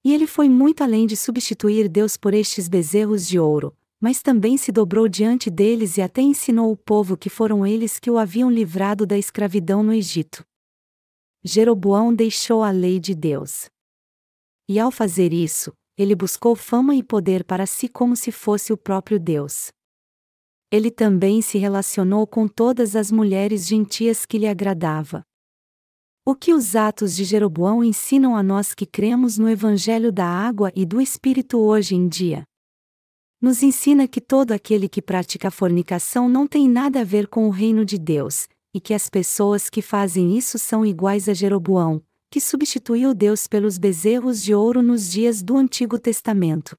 E 0.04 0.14
ele 0.14 0.28
foi 0.28 0.48
muito 0.48 0.84
além 0.84 1.08
de 1.08 1.18
substituir 1.18 1.90
Deus 1.90 2.16
por 2.16 2.34
estes 2.34 2.68
bezerros 2.68 3.28
de 3.28 3.40
ouro, 3.40 3.76
mas 4.06 4.22
também 4.22 4.56
se 4.56 4.72
dobrou 4.72 5.08
diante 5.08 5.50
deles 5.50 5.98
e 5.98 6.02
até 6.04 6.22
ensinou 6.22 6.72
o 6.72 6.78
povo 6.78 7.18
que 7.18 7.28
foram 7.28 7.66
eles 7.66 7.98
que 7.98 8.12
o 8.12 8.20
haviam 8.20 8.52
livrado 8.52 9.04
da 9.04 9.18
escravidão 9.18 9.82
no 9.82 9.92
Egito. 9.92 10.46
Jeroboão 11.44 12.14
deixou 12.14 12.62
a 12.62 12.70
lei 12.70 13.00
de 13.00 13.16
Deus. 13.16 13.68
E 14.70 14.80
ao 14.80 14.92
fazer 14.92 15.34
isso, 15.34 15.74
ele 15.98 16.14
buscou 16.14 16.56
fama 16.56 16.94
e 16.94 17.02
poder 17.02 17.44
para 17.44 17.66
si 17.66 17.90
como 17.90 18.16
se 18.16 18.32
fosse 18.32 18.72
o 18.72 18.78
próprio 18.78 19.20
Deus. 19.20 19.72
Ele 20.72 20.92
também 20.92 21.42
se 21.42 21.58
relacionou 21.58 22.28
com 22.28 22.48
todas 22.48 22.96
as 22.96 23.10
mulheres 23.10 23.66
gentias 23.66 24.24
que 24.24 24.38
lhe 24.38 24.48
agradava. 24.48 25.24
O 26.24 26.36
que 26.36 26.54
os 26.54 26.76
atos 26.76 27.16
de 27.16 27.24
Jeroboão 27.24 27.84
ensinam 27.84 28.36
a 28.36 28.44
nós 28.44 28.76
que 28.76 28.86
cremos 28.86 29.40
no 29.40 29.50
Evangelho 29.50 30.12
da 30.12 30.28
Água 30.28 30.72
e 30.76 30.86
do 30.86 31.02
Espírito 31.02 31.58
hoje 31.58 31.96
em 31.96 32.08
dia? 32.08 32.46
Nos 33.46 33.62
ensina 33.62 34.08
que 34.08 34.20
todo 34.20 34.54
aquele 34.54 34.90
que 34.90 35.04
pratica 35.04 35.52
fornicação 35.52 36.28
não 36.28 36.48
tem 36.48 36.68
nada 36.68 37.02
a 37.02 37.04
ver 37.04 37.28
com 37.28 37.46
o 37.46 37.52
reino 37.52 37.86
de 37.86 37.96
Deus, 37.96 38.48
e 38.74 38.82
que 38.82 38.92
as 38.92 39.08
pessoas 39.08 39.70
que 39.70 39.84
fazem 39.84 40.36
isso 40.36 40.58
são 40.58 40.84
iguais 40.84 41.30
a 41.30 41.34
Jeroboão, 41.36 42.02
que 42.32 42.42
substituiu 42.42 43.14
Deus 43.14 43.46
pelos 43.46 43.78
bezerros 43.78 44.42
de 44.42 44.56
ouro 44.56 44.82
nos 44.82 45.12
dias 45.12 45.44
do 45.44 45.58
Antigo 45.58 46.00
Testamento. 46.00 46.76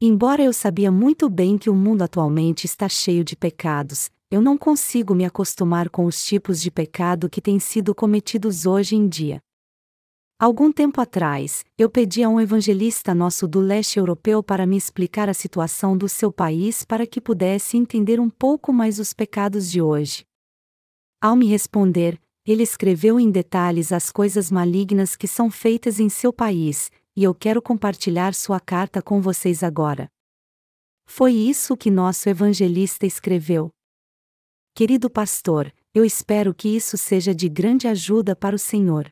Embora 0.00 0.42
eu 0.42 0.54
sabia 0.54 0.90
muito 0.90 1.28
bem 1.28 1.58
que 1.58 1.68
o 1.68 1.74
mundo 1.74 2.00
atualmente 2.00 2.64
está 2.64 2.88
cheio 2.88 3.22
de 3.22 3.36
pecados, 3.36 4.08
eu 4.30 4.40
não 4.40 4.56
consigo 4.56 5.14
me 5.14 5.26
acostumar 5.26 5.90
com 5.90 6.06
os 6.06 6.24
tipos 6.24 6.62
de 6.62 6.70
pecado 6.70 7.28
que 7.28 7.42
têm 7.42 7.60
sido 7.60 7.94
cometidos 7.94 8.64
hoje 8.64 8.96
em 8.96 9.06
dia. 9.06 9.38
Algum 10.40 10.70
tempo 10.70 11.00
atrás, 11.00 11.64
eu 11.76 11.90
pedi 11.90 12.22
a 12.22 12.28
um 12.28 12.40
evangelista 12.40 13.12
nosso 13.12 13.48
do 13.48 13.58
leste 13.58 13.98
europeu 13.98 14.40
para 14.40 14.64
me 14.66 14.76
explicar 14.76 15.28
a 15.28 15.34
situação 15.34 15.98
do 15.98 16.08
seu 16.08 16.30
país 16.30 16.84
para 16.84 17.04
que 17.04 17.20
pudesse 17.20 17.76
entender 17.76 18.20
um 18.20 18.30
pouco 18.30 18.72
mais 18.72 19.00
os 19.00 19.12
pecados 19.12 19.68
de 19.68 19.82
hoje. 19.82 20.24
Ao 21.20 21.34
me 21.34 21.48
responder, 21.48 22.20
ele 22.46 22.62
escreveu 22.62 23.18
em 23.18 23.32
detalhes 23.32 23.90
as 23.90 24.12
coisas 24.12 24.48
malignas 24.48 25.16
que 25.16 25.26
são 25.26 25.50
feitas 25.50 25.98
em 25.98 26.08
seu 26.08 26.32
país, 26.32 26.88
e 27.16 27.24
eu 27.24 27.34
quero 27.34 27.60
compartilhar 27.60 28.32
sua 28.32 28.60
carta 28.60 29.02
com 29.02 29.20
vocês 29.20 29.64
agora. 29.64 30.08
Foi 31.04 31.32
isso 31.32 31.76
que 31.76 31.90
nosso 31.90 32.28
evangelista 32.28 33.04
escreveu. 33.04 33.70
Querido 34.72 35.10
pastor, 35.10 35.74
eu 35.92 36.04
espero 36.04 36.54
que 36.54 36.68
isso 36.68 36.96
seja 36.96 37.34
de 37.34 37.48
grande 37.48 37.88
ajuda 37.88 38.36
para 38.36 38.54
o 38.54 38.58
Senhor. 38.58 39.10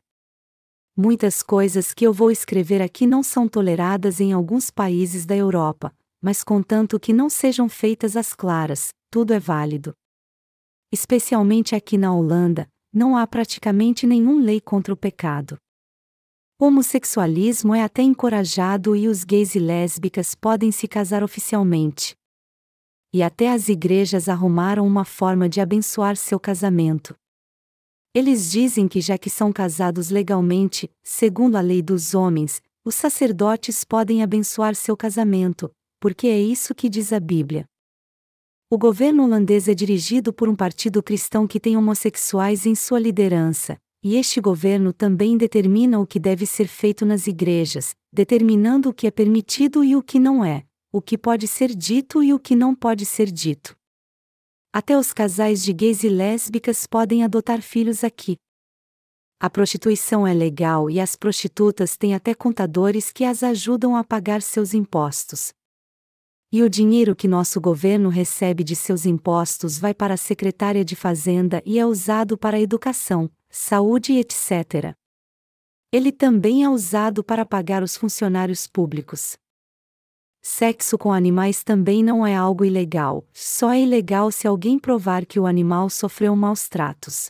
Muitas 0.99 1.43
coisas 1.43 1.93
que 1.93 2.07
eu 2.07 2.11
vou 2.11 2.31
escrever 2.31 2.81
aqui 2.81 3.05
não 3.05 3.21
são 3.21 3.47
toleradas 3.47 4.19
em 4.19 4.33
alguns 4.33 4.71
países 4.71 5.27
da 5.27 5.35
Europa, 5.35 5.93
mas 6.19 6.43
contanto 6.43 6.99
que 6.99 7.13
não 7.13 7.29
sejam 7.29 7.69
feitas 7.69 8.17
às 8.17 8.33
claras, 8.33 8.89
tudo 9.11 9.31
é 9.31 9.39
válido. 9.39 9.93
Especialmente 10.91 11.75
aqui 11.75 11.99
na 11.99 12.11
Holanda, 12.11 12.67
não 12.91 13.15
há 13.15 13.27
praticamente 13.27 14.07
nenhuma 14.07 14.41
lei 14.41 14.59
contra 14.59 14.91
o 14.91 14.97
pecado. 14.97 15.59
O 16.59 16.65
homossexualismo 16.65 17.75
é 17.75 17.83
até 17.83 18.01
encorajado 18.01 18.95
e 18.95 19.07
os 19.07 19.23
gays 19.23 19.53
e 19.53 19.59
lésbicas 19.59 20.33
podem 20.33 20.71
se 20.71 20.87
casar 20.87 21.23
oficialmente, 21.23 22.15
e 23.13 23.21
até 23.21 23.51
as 23.51 23.69
igrejas 23.69 24.27
arrumaram 24.27 24.85
uma 24.87 25.05
forma 25.05 25.47
de 25.47 25.61
abençoar 25.61 26.17
seu 26.17 26.39
casamento. 26.39 27.15
Eles 28.17 28.49
dizem 28.49 28.87
que 28.87 28.99
já 28.99 29.15
que 29.15 29.29
são 29.29 29.53
casados 29.53 30.09
legalmente, 30.09 30.89
segundo 31.03 31.55
a 31.55 31.61
lei 31.61 31.83
dos 31.83 32.15
homens, 32.15 32.63
os 32.83 32.95
sacerdotes 32.95 33.83
podem 33.83 34.23
abençoar 34.23 34.73
seu 34.73 34.97
casamento, 34.97 35.69
porque 35.99 36.25
é 36.25 36.41
isso 36.41 36.73
que 36.73 36.89
diz 36.89 37.13
a 37.13 37.19
Bíblia. 37.19 37.65
O 38.71 38.77
governo 38.79 39.23
holandês 39.23 39.67
é 39.67 39.75
dirigido 39.75 40.33
por 40.33 40.49
um 40.49 40.55
partido 40.55 41.03
cristão 41.03 41.45
que 41.45 41.59
tem 41.59 41.77
homossexuais 41.77 42.65
em 42.65 42.73
sua 42.73 42.99
liderança, 42.99 43.77
e 44.03 44.15
este 44.15 44.41
governo 44.41 44.91
também 44.91 45.37
determina 45.37 45.99
o 45.99 46.07
que 46.07 46.19
deve 46.19 46.47
ser 46.47 46.67
feito 46.67 47.05
nas 47.05 47.27
igrejas, 47.27 47.93
determinando 48.11 48.89
o 48.89 48.93
que 48.95 49.05
é 49.05 49.11
permitido 49.11 49.83
e 49.83 49.95
o 49.95 50.01
que 50.01 50.19
não 50.19 50.43
é 50.43 50.63
o 50.91 51.01
que 51.01 51.17
pode 51.19 51.47
ser 51.47 51.75
dito 51.75 52.23
e 52.23 52.33
o 52.33 52.39
que 52.39 52.55
não 52.55 52.73
pode 52.73 53.05
ser 53.05 53.29
dito. 53.29 53.76
Até 54.79 54.95
os 54.95 55.11
casais 55.11 55.63
de 55.63 55.73
gays 55.73 56.03
e 56.03 56.07
lésbicas 56.07 56.85
podem 56.85 57.23
adotar 57.23 57.63
filhos 57.63 58.03
aqui. 58.03 58.37
A 59.39 59.49
prostituição 59.49 60.27
é 60.27 60.35
legal 60.35 60.87
e 60.87 60.99
as 60.99 61.15
prostitutas 61.15 61.97
têm 61.97 62.13
até 62.13 62.35
contadores 62.35 63.11
que 63.11 63.25
as 63.25 63.41
ajudam 63.41 63.95
a 63.95 64.03
pagar 64.03 64.39
seus 64.39 64.75
impostos. 64.75 65.51
E 66.51 66.61
o 66.61 66.69
dinheiro 66.69 67.15
que 67.15 67.27
nosso 67.27 67.59
governo 67.59 68.09
recebe 68.09 68.63
de 68.63 68.75
seus 68.75 69.07
impostos 69.07 69.79
vai 69.79 69.95
para 69.95 70.13
a 70.13 70.17
Secretária 70.17 70.85
de 70.85 70.95
Fazenda 70.95 71.59
e 71.65 71.79
é 71.79 71.85
usado 71.87 72.37
para 72.37 72.61
educação, 72.61 73.31
saúde 73.49 74.13
etc. 74.13 74.95
Ele 75.91 76.11
também 76.11 76.63
é 76.63 76.69
usado 76.69 77.23
para 77.23 77.43
pagar 77.43 77.81
os 77.81 77.97
funcionários 77.97 78.67
públicos. 78.67 79.39
Sexo 80.49 80.97
com 80.97 81.11
animais 81.11 81.61
também 81.61 82.01
não 82.01 82.25
é 82.25 82.33
algo 82.33 82.63
ilegal, 82.63 83.27
só 83.33 83.73
é 83.73 83.81
ilegal 83.81 84.31
se 84.31 84.47
alguém 84.47 84.79
provar 84.79 85.25
que 85.25 85.37
o 85.37 85.45
animal 85.45 85.89
sofreu 85.89 86.33
maus 86.37 86.69
tratos. 86.69 87.29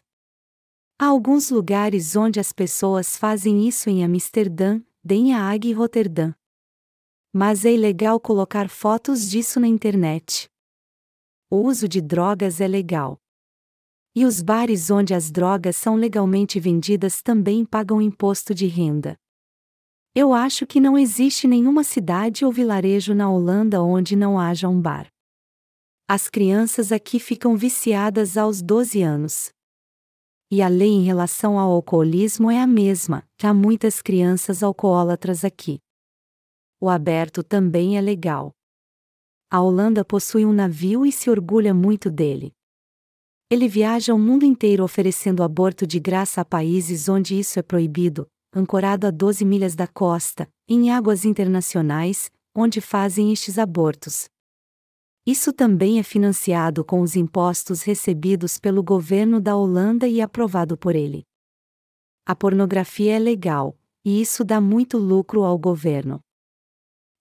Há 0.99 1.07
alguns 1.07 1.49
lugares 1.49 2.15
onde 2.15 2.39
as 2.39 2.53
pessoas 2.53 3.17
fazem 3.17 3.67
isso 3.67 3.89
em 3.89 4.05
Amsterdã, 4.05 4.79
Den 5.03 5.33
Haag 5.33 5.67
e 5.67 5.73
Roterdã. 5.73 6.31
Mas 7.33 7.65
é 7.65 7.73
ilegal 7.73 8.19
colocar 8.19 8.69
fotos 8.69 9.27
disso 9.27 9.59
na 9.59 9.67
internet. 9.67 10.47
O 11.49 11.57
uso 11.57 11.87
de 11.87 11.99
drogas 11.99 12.61
é 12.61 12.67
legal. 12.67 13.19
E 14.13 14.25
os 14.25 14.43
bares 14.43 14.91
onde 14.91 15.15
as 15.15 15.31
drogas 15.31 15.75
são 15.75 15.95
legalmente 15.95 16.59
vendidas 16.59 17.23
também 17.23 17.65
pagam 17.65 17.99
imposto 17.99 18.53
de 18.53 18.67
renda. 18.67 19.17
Eu 20.19 20.33
acho 20.33 20.65
que 20.65 20.79
não 20.79 20.97
existe 20.97 21.47
nenhuma 21.47 21.83
cidade 21.83 22.43
ou 22.43 22.51
vilarejo 22.51 23.13
na 23.13 23.29
Holanda 23.29 23.83
onde 23.83 24.15
não 24.15 24.39
haja 24.39 24.67
um 24.67 24.81
bar. 24.81 25.05
As 26.07 26.27
crianças 26.27 26.91
aqui 26.91 27.19
ficam 27.19 27.55
viciadas 27.55 28.35
aos 28.35 28.59
12 28.59 29.03
anos. 29.03 29.51
E 30.49 30.59
a 30.59 30.67
lei 30.67 30.89
em 30.89 31.03
relação 31.03 31.59
ao 31.59 31.69
alcoolismo 31.69 32.49
é 32.49 32.59
a 32.59 32.65
mesma, 32.65 33.29
há 33.43 33.53
muitas 33.53 34.01
crianças 34.01 34.63
alcoólatras 34.63 35.45
aqui. 35.45 35.77
O 36.81 36.89
aberto 36.89 37.43
também 37.43 37.95
é 37.95 38.01
legal. 38.01 38.55
A 39.51 39.61
Holanda 39.61 40.03
possui 40.03 40.47
um 40.47 40.51
navio 40.51 41.05
e 41.05 41.11
se 41.11 41.29
orgulha 41.29 41.75
muito 41.75 42.09
dele. 42.09 42.55
Ele 43.51 43.67
viaja 43.67 44.15
o 44.15 44.17
mundo 44.17 44.45
inteiro 44.45 44.83
oferecendo 44.83 45.43
aborto 45.43 45.85
de 45.85 45.99
graça 45.99 46.41
a 46.41 46.45
países 46.45 47.07
onde 47.07 47.37
isso 47.37 47.59
é 47.59 47.61
proibido, 47.61 48.27
ancorado 48.57 49.05
a 49.05 49.11
12 49.11 49.45
milhas 49.45 49.75
da 49.75 49.85
costa, 49.85 50.49
em 50.67 50.89
águas 50.89 51.25
internacionais, 51.25 52.31
onde 52.55 52.81
fazem 52.81 53.31
estes 53.31 53.59
abortos. 53.59 54.27
Isso 55.25 55.53
também 55.53 55.99
é 55.99 56.03
financiado 56.03 56.83
com 56.83 57.01
os 57.01 57.15
impostos 57.15 57.83
recebidos 57.83 58.57
pelo 58.57 58.81
governo 58.81 59.39
da 59.39 59.55
Holanda 59.55 60.07
e 60.07 60.21
aprovado 60.21 60.75
por 60.75 60.95
ele. 60.95 61.23
A 62.25 62.35
pornografia 62.35 63.15
é 63.15 63.19
legal, 63.19 63.77
e 64.03 64.19
isso 64.19 64.43
dá 64.43 64.59
muito 64.59 64.97
lucro 64.97 65.43
ao 65.43 65.57
governo. 65.57 66.19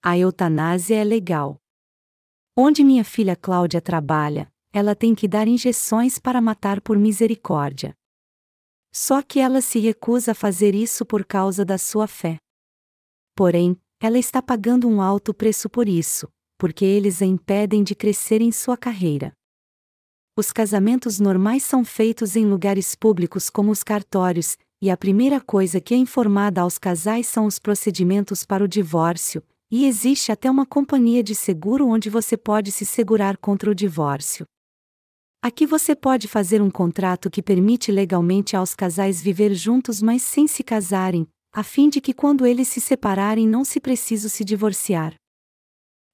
A 0.02 0.16
eutanásia 0.16 0.96
é 0.96 1.04
legal. 1.04 1.60
Onde 2.56 2.82
minha 2.82 3.04
filha 3.04 3.36
Cláudia 3.36 3.82
trabalha, 3.82 4.50
ela 4.72 4.94
tem 4.94 5.14
que 5.14 5.28
dar 5.28 5.46
injeções 5.46 6.18
para 6.18 6.40
matar 6.40 6.80
por 6.80 6.98
misericórdia. 6.98 7.94
Só 8.98 9.20
que 9.20 9.40
ela 9.40 9.60
se 9.60 9.78
recusa 9.78 10.32
a 10.32 10.34
fazer 10.34 10.74
isso 10.74 11.04
por 11.04 11.22
causa 11.22 11.66
da 11.66 11.76
sua 11.76 12.06
fé. 12.06 12.38
Porém, 13.34 13.76
ela 14.00 14.18
está 14.18 14.40
pagando 14.40 14.88
um 14.88 15.02
alto 15.02 15.34
preço 15.34 15.68
por 15.68 15.86
isso, 15.86 16.26
porque 16.56 16.82
eles 16.82 17.20
a 17.20 17.26
impedem 17.26 17.84
de 17.84 17.94
crescer 17.94 18.40
em 18.40 18.50
sua 18.50 18.74
carreira. 18.74 19.34
Os 20.34 20.50
casamentos 20.50 21.20
normais 21.20 21.62
são 21.62 21.84
feitos 21.84 22.36
em 22.36 22.46
lugares 22.46 22.94
públicos 22.94 23.50
como 23.50 23.70
os 23.70 23.82
cartórios, 23.82 24.56
e 24.80 24.88
a 24.88 24.96
primeira 24.96 25.42
coisa 25.42 25.78
que 25.78 25.92
é 25.92 25.98
informada 25.98 26.62
aos 26.62 26.78
casais 26.78 27.26
são 27.26 27.44
os 27.44 27.58
procedimentos 27.58 28.46
para 28.46 28.64
o 28.64 28.68
divórcio, 28.68 29.42
e 29.70 29.84
existe 29.84 30.32
até 30.32 30.50
uma 30.50 30.64
companhia 30.64 31.22
de 31.22 31.34
seguro 31.34 31.86
onde 31.86 32.08
você 32.08 32.34
pode 32.34 32.72
se 32.72 32.86
segurar 32.86 33.36
contra 33.36 33.70
o 33.70 33.74
divórcio. 33.74 34.46
Aqui 35.46 35.64
você 35.64 35.94
pode 35.94 36.26
fazer 36.26 36.60
um 36.60 36.68
contrato 36.68 37.30
que 37.30 37.40
permite 37.40 37.92
legalmente 37.92 38.56
aos 38.56 38.74
casais 38.74 39.22
viver 39.22 39.54
juntos, 39.54 40.02
mas 40.02 40.22
sem 40.22 40.48
se 40.48 40.64
casarem, 40.64 41.24
a 41.52 41.62
fim 41.62 41.88
de 41.88 42.00
que 42.00 42.12
quando 42.12 42.44
eles 42.44 42.66
se 42.66 42.80
separarem 42.80 43.46
não 43.46 43.64
se 43.64 43.78
precise 43.78 44.28
se 44.28 44.44
divorciar. 44.44 45.14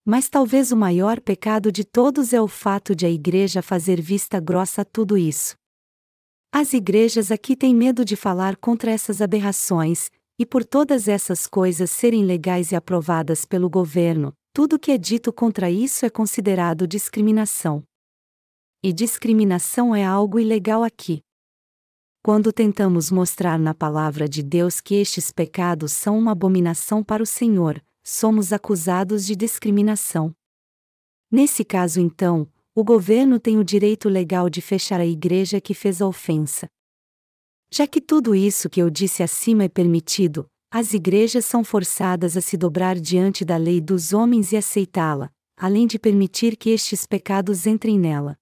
Mas 0.04 0.28
talvez 0.28 0.70
o 0.70 0.76
maior 0.76 1.18
pecado 1.18 1.72
de 1.72 1.82
todos 1.82 2.34
é 2.34 2.42
o 2.42 2.46
fato 2.46 2.94
de 2.94 3.06
a 3.06 3.10
igreja 3.10 3.62
fazer 3.62 4.02
vista 4.02 4.38
grossa 4.38 4.82
a 4.82 4.84
tudo 4.84 5.16
isso. 5.16 5.54
As 6.52 6.74
igrejas 6.74 7.30
aqui 7.30 7.56
têm 7.56 7.74
medo 7.74 8.04
de 8.04 8.16
falar 8.16 8.58
contra 8.58 8.90
essas 8.90 9.22
aberrações, 9.22 10.10
e 10.38 10.44
por 10.44 10.62
todas 10.62 11.08
essas 11.08 11.46
coisas 11.46 11.90
serem 11.90 12.26
legais 12.26 12.70
e 12.70 12.76
aprovadas 12.76 13.46
pelo 13.46 13.70
governo, 13.70 14.34
tudo 14.52 14.78
que 14.78 14.92
é 14.92 14.98
dito 14.98 15.32
contra 15.32 15.70
isso 15.70 16.04
é 16.04 16.10
considerado 16.10 16.86
discriminação. 16.86 17.82
E 18.84 18.92
discriminação 18.92 19.94
é 19.94 20.04
algo 20.04 20.40
ilegal 20.40 20.82
aqui. 20.82 21.22
Quando 22.20 22.52
tentamos 22.52 23.12
mostrar 23.12 23.56
na 23.56 23.72
palavra 23.72 24.28
de 24.28 24.42
Deus 24.42 24.80
que 24.80 24.96
estes 24.96 25.30
pecados 25.30 25.92
são 25.92 26.18
uma 26.18 26.32
abominação 26.32 27.00
para 27.00 27.22
o 27.22 27.26
Senhor, 27.26 27.80
somos 28.02 28.52
acusados 28.52 29.24
de 29.24 29.36
discriminação. 29.36 30.34
Nesse 31.30 31.64
caso, 31.64 32.00
então, 32.00 32.50
o 32.74 32.82
governo 32.82 33.38
tem 33.38 33.56
o 33.56 33.62
direito 33.62 34.08
legal 34.08 34.50
de 34.50 34.60
fechar 34.60 34.98
a 34.98 35.06
igreja 35.06 35.60
que 35.60 35.74
fez 35.74 36.02
a 36.02 36.08
ofensa. 36.08 36.66
Já 37.72 37.86
que 37.86 38.00
tudo 38.00 38.34
isso 38.34 38.68
que 38.68 38.82
eu 38.82 38.90
disse 38.90 39.22
acima 39.22 39.62
é 39.62 39.68
permitido, 39.68 40.44
as 40.72 40.92
igrejas 40.92 41.44
são 41.46 41.62
forçadas 41.62 42.36
a 42.36 42.40
se 42.40 42.56
dobrar 42.56 42.98
diante 42.98 43.44
da 43.44 43.56
lei 43.56 43.80
dos 43.80 44.12
homens 44.12 44.50
e 44.50 44.56
aceitá-la, 44.56 45.30
além 45.56 45.86
de 45.86 46.00
permitir 46.00 46.56
que 46.56 46.70
estes 46.70 47.06
pecados 47.06 47.64
entrem 47.64 47.96
nela. 47.96 48.36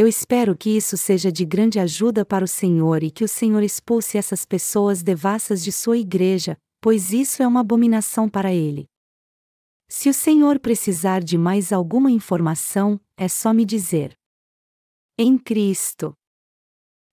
Eu 0.00 0.06
espero 0.06 0.56
que 0.56 0.70
isso 0.76 0.96
seja 0.96 1.32
de 1.32 1.44
grande 1.44 1.80
ajuda 1.80 2.24
para 2.24 2.44
o 2.44 2.46
Senhor 2.46 3.02
e 3.02 3.10
que 3.10 3.24
o 3.24 3.28
Senhor 3.28 3.64
expulse 3.64 4.16
essas 4.16 4.44
pessoas 4.44 5.02
devassas 5.02 5.60
de 5.60 5.72
sua 5.72 5.98
igreja, 5.98 6.56
pois 6.80 7.12
isso 7.12 7.42
é 7.42 7.46
uma 7.48 7.62
abominação 7.62 8.28
para 8.28 8.54
ele. 8.54 8.86
Se 9.88 10.08
o 10.08 10.14
Senhor 10.14 10.60
precisar 10.60 11.20
de 11.20 11.36
mais 11.36 11.72
alguma 11.72 12.12
informação, 12.12 13.00
é 13.16 13.26
só 13.26 13.52
me 13.52 13.64
dizer. 13.64 14.16
Em 15.18 15.36
Cristo. 15.36 16.14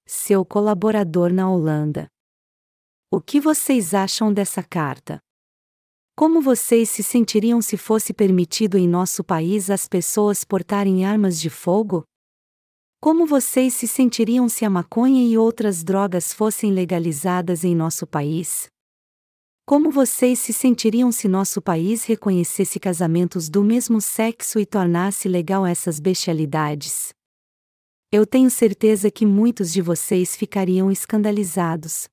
Seu 0.05 0.45
colaborador 0.45 1.33
na 1.33 1.49
Holanda. 1.49 2.07
O 3.09 3.19
que 3.19 3.41
vocês 3.41 3.95
acham 3.95 4.31
dessa 4.31 4.61
carta? 4.61 5.19
Como 6.15 6.39
vocês 6.39 6.91
se 6.91 7.01
sentiriam 7.01 7.63
se 7.63 7.77
fosse 7.77 8.13
permitido 8.13 8.77
em 8.77 8.87
nosso 8.87 9.23
país 9.23 9.71
as 9.71 9.87
pessoas 9.87 10.43
portarem 10.43 11.03
armas 11.03 11.39
de 11.41 11.49
fogo? 11.49 12.05
Como 13.05 13.27
vocês 13.27 13.75
se 13.75 13.87
sentiriam 13.87 14.49
se 14.49 14.65
a 14.65 14.69
maconha 14.69 15.23
e 15.23 15.37
outras 15.37 15.83
drogas 15.83 16.33
fossem 16.33 16.71
legalizadas 16.71 17.63
em 17.63 17.75
nosso 17.75 18.07
país? 18.07 18.67
Como 19.63 19.91
vocês 19.91 20.39
se 20.39 20.51
sentiriam 20.51 21.11
se 21.11 21.27
nosso 21.27 21.61
país 21.61 22.03
reconhecesse 22.03 22.79
casamentos 22.79 23.47
do 23.47 23.63
mesmo 23.63 24.01
sexo 24.01 24.59
e 24.59 24.65
tornasse 24.65 25.27
legal 25.27 25.67
essas 25.67 25.99
bestialidades? 25.99 27.13
Eu 28.11 28.25
tenho 28.25 28.49
certeza 28.49 29.11
que 29.11 29.23
muitos 29.23 29.71
de 29.71 29.83
vocês 29.83 30.35
ficariam 30.35 30.91
escandalizados. 30.91 32.07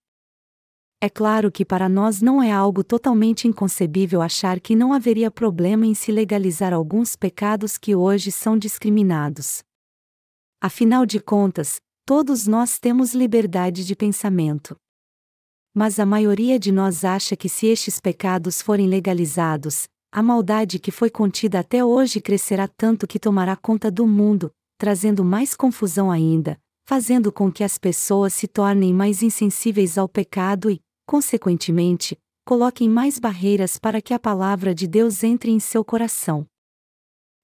É 1.01 1.09
claro 1.09 1.51
que 1.51 1.65
para 1.65 1.89
nós 1.89 2.21
não 2.21 2.43
é 2.43 2.53
algo 2.53 2.85
totalmente 2.85 3.49
inconcebível 3.49 4.21
achar 4.21 4.61
que 4.61 4.77
não 4.77 4.93
haveria 4.93 5.31
problema 5.31 5.87
em 5.87 5.95
se 5.95 6.13
legalizar 6.13 6.75
alguns 6.75 7.17
pecados 7.17 7.79
que 7.79 7.97
hoje 7.97 8.31
são 8.31 8.59
discriminados. 8.59 9.63
Afinal 10.65 11.05
de 11.05 11.19
contas, 11.19 11.81
todos 12.07 12.47
nós 12.47 12.79
temos 12.79 13.15
liberdade 13.15 13.85
de 13.85 13.97
pensamento. 13.97 14.77
Mas 15.75 15.99
a 15.99 16.07
maioria 16.07 16.57
de 16.57 16.71
nós 16.71 17.05
acha 17.05 17.35
que 17.35 17.49
se 17.49 17.67
estes 17.67 17.99
pecados 17.99 18.63
forem 18.63 18.87
legalizados, 18.87 19.89
a 20.13 20.23
maldade 20.23 20.79
que 20.79 20.93
foi 20.93 21.11
contida 21.11 21.59
até 21.59 21.85
hoje 21.85 22.21
crescerá 22.21 22.69
tanto 22.69 23.09
que 23.09 23.19
tomará 23.19 23.57
conta 23.57 23.91
do 23.91 24.07
mundo, 24.07 24.53
trazendo 24.79 25.25
mais 25.25 25.57
confusão 25.57 26.13
ainda, 26.13 26.57
fazendo 26.87 27.33
com 27.33 27.51
que 27.51 27.65
as 27.65 27.77
pessoas 27.77 28.33
se 28.33 28.47
tornem 28.47 28.95
mais 28.95 29.21
insensíveis 29.21 29.99
ao 29.99 30.09
pecado 30.09 30.71
e, 30.71 30.81
consequentemente, 31.05 32.17
coloquem 32.47 32.89
mais 32.89 33.19
barreiras 33.19 33.79
para 33.79 34.01
que 34.01 34.15
a 34.15 34.19
palavra 34.19 34.73
de 34.73 34.87
Deus 34.87 35.25
entre 35.25 35.51
em 35.51 35.59
seu 35.59 35.85
coração. 35.85 36.47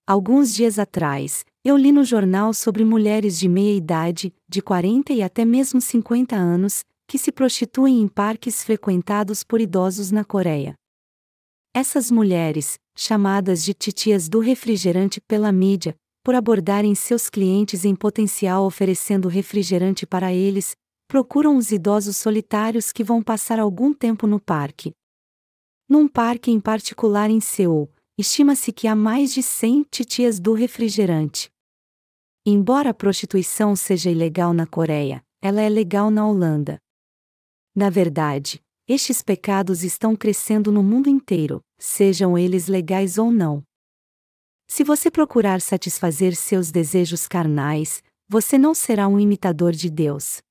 Alguns 0.07 0.55
dias 0.55 0.79
atrás, 0.79 1.45
eu 1.65 1.77
li 1.77 1.93
no 1.93 2.05
jornal 2.05 2.55
sobre 2.55 2.85
mulheres 2.85 3.38
de 3.38 3.49
meia 3.49 3.77
idade, 3.77 4.33
de 4.49 4.62
40 4.62 5.12
e 5.12 5.23
até 5.23 5.45
mesmo 5.45 5.81
50 5.81 6.37
anos, 6.37 6.85
que 7.07 7.19
se 7.19 7.33
prostituem 7.33 8.00
em 8.00 8.09
parques 8.09 8.62
frequentados 8.62 9.43
por 9.43 9.61
idosos 9.61 10.11
na 10.11 10.25
Coreia. 10.25 10.75
Essas 11.75 12.11
mulheres, 12.11 12.79
chamadas 12.97 13.62
de 13.62 13.75
titias 13.75 14.29
do 14.29 14.41
refrigerante 14.41 15.21
pela 15.21 15.50
mídia, 15.50 15.95
por 16.25 16.35
abordarem 16.35 16.95
seus 16.95 17.31
clientes 17.31 17.85
em 17.85 17.95
potencial 17.95 18.64
oferecendo 18.64 19.29
refrigerante 19.29 20.07
para 20.07 20.33
eles, 20.33 20.77
procuram 21.09 21.57
os 21.57 21.73
idosos 21.73 22.16
solitários 22.16 22.92
que 22.92 23.03
vão 23.03 23.23
passar 23.23 23.59
algum 23.59 23.94
tempo 23.94 24.27
no 24.27 24.38
parque. 24.38 24.92
Num 25.88 26.07
parque 26.07 26.51
em 26.51 26.61
particular 26.61 27.31
em 27.31 27.40
Seul, 27.40 27.90
estima-se 28.18 28.72
que 28.72 28.88
há 28.88 28.96
mais 28.96 29.33
de 29.33 29.44
100 29.44 29.85
titias 29.85 30.40
do 30.40 30.52
refrigerante. 30.52 31.48
Embora 32.44 32.90
a 32.90 32.94
prostituição 32.94 33.76
seja 33.76 34.11
ilegal 34.11 34.52
na 34.52 34.66
Coreia, 34.66 35.24
ela 35.40 35.61
é 35.61 35.68
legal 35.68 36.11
na 36.11 36.26
Holanda. 36.26 36.81
Na 37.76 37.88
verdade, 37.88 38.61
estes 38.88 39.22
pecados 39.22 39.85
estão 39.85 40.16
crescendo 40.16 40.72
no 40.72 40.83
mundo 40.83 41.09
inteiro, 41.09 41.62
sejam 41.78 42.37
eles 42.37 42.66
legais 42.66 43.18
ou 43.18 43.31
não. 43.31 43.62
Se 44.66 44.83
você 44.83 45.11
procurar 45.11 45.61
satisfazer 45.61 46.35
seus 46.35 46.72
desejos 46.72 47.28
carnais, 47.28 48.02
você 48.28 48.59
não 48.59 48.74
será 48.74 49.07
um 49.07 49.20
imitador 49.20 49.72
de 49.72 49.88
Deus. 49.88 50.42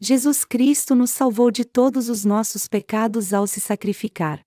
Jesus 0.00 0.44
Cristo 0.44 0.94
nos 0.94 1.12
salvou 1.12 1.50
de 1.50 1.64
todos 1.64 2.08
os 2.08 2.24
nossos 2.24 2.66
pecados 2.66 3.32
ao 3.32 3.46
se 3.46 3.60
sacrificar. 3.60 4.44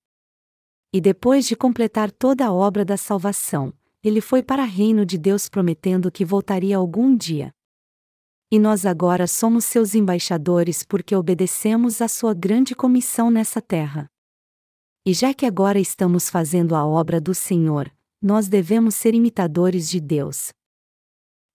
E 0.94 1.02
depois 1.02 1.46
de 1.46 1.56
completar 1.56 2.12
toda 2.12 2.46
a 2.46 2.54
obra 2.54 2.86
da 2.86 2.96
salvação, 2.96 3.74
ele 4.04 4.22
foi 4.22 4.42
para 4.42 4.64
o 4.64 4.68
reino 4.68 5.06
de 5.06 5.18
Deus 5.18 5.50
prometendo 5.50 6.12
que 6.12 6.24
voltaria 6.24 6.78
algum 6.78 7.16
dia. 7.16 7.52
E 8.50 8.58
nós 8.58 8.86
agora 8.86 9.28
somos 9.28 9.66
seus 9.66 9.94
embaixadores 9.94 10.84
porque 10.84 11.14
obedecemos 11.14 12.02
à 12.02 12.08
sua 12.08 12.34
grande 12.34 12.74
comissão 12.74 13.30
nessa 13.30 13.62
terra. 13.62 14.10
E 15.06 15.14
já 15.14 15.34
que 15.34 15.46
agora 15.46 15.80
estamos 15.80 16.30
fazendo 16.30 16.74
a 16.74 16.86
obra 16.86 17.20
do 17.20 17.34
Senhor, 17.34 17.92
nós 18.22 18.48
devemos 18.48 18.96
ser 18.96 19.14
imitadores 19.14 19.90
de 19.90 20.00
Deus. 20.00 20.52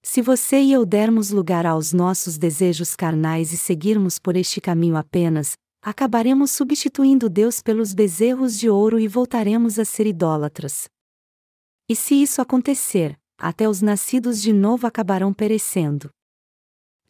Se 0.02 0.20
você 0.20 0.60
e 0.60 0.72
eu 0.72 0.84
dermos 0.84 1.30
lugar 1.30 1.64
aos 1.64 1.92
nossos 1.92 2.36
desejos 2.36 2.94
carnais 2.94 3.52
e 3.52 3.56
seguirmos 3.56 4.18
por 4.18 4.36
este 4.36 4.60
caminho 4.60 4.96
apenas, 4.96 5.56
acabaremos 5.82 6.52
substituindo 6.52 7.28
Deus 7.28 7.60
pelos 7.60 7.92
bezerros 7.92 8.56
de 8.56 8.70
ouro 8.70 9.00
e 9.00 9.08
voltaremos 9.08 9.80
a 9.80 9.84
ser 9.84 10.06
idólatras. 10.06 10.88
E 11.88 11.96
se 11.96 12.14
isso 12.14 12.40
acontecer, 12.40 13.18
até 13.36 13.68
os 13.68 13.82
nascidos 13.82 14.40
de 14.40 14.52
novo 14.52 14.86
acabarão 14.86 15.34
perecendo. 15.34 16.08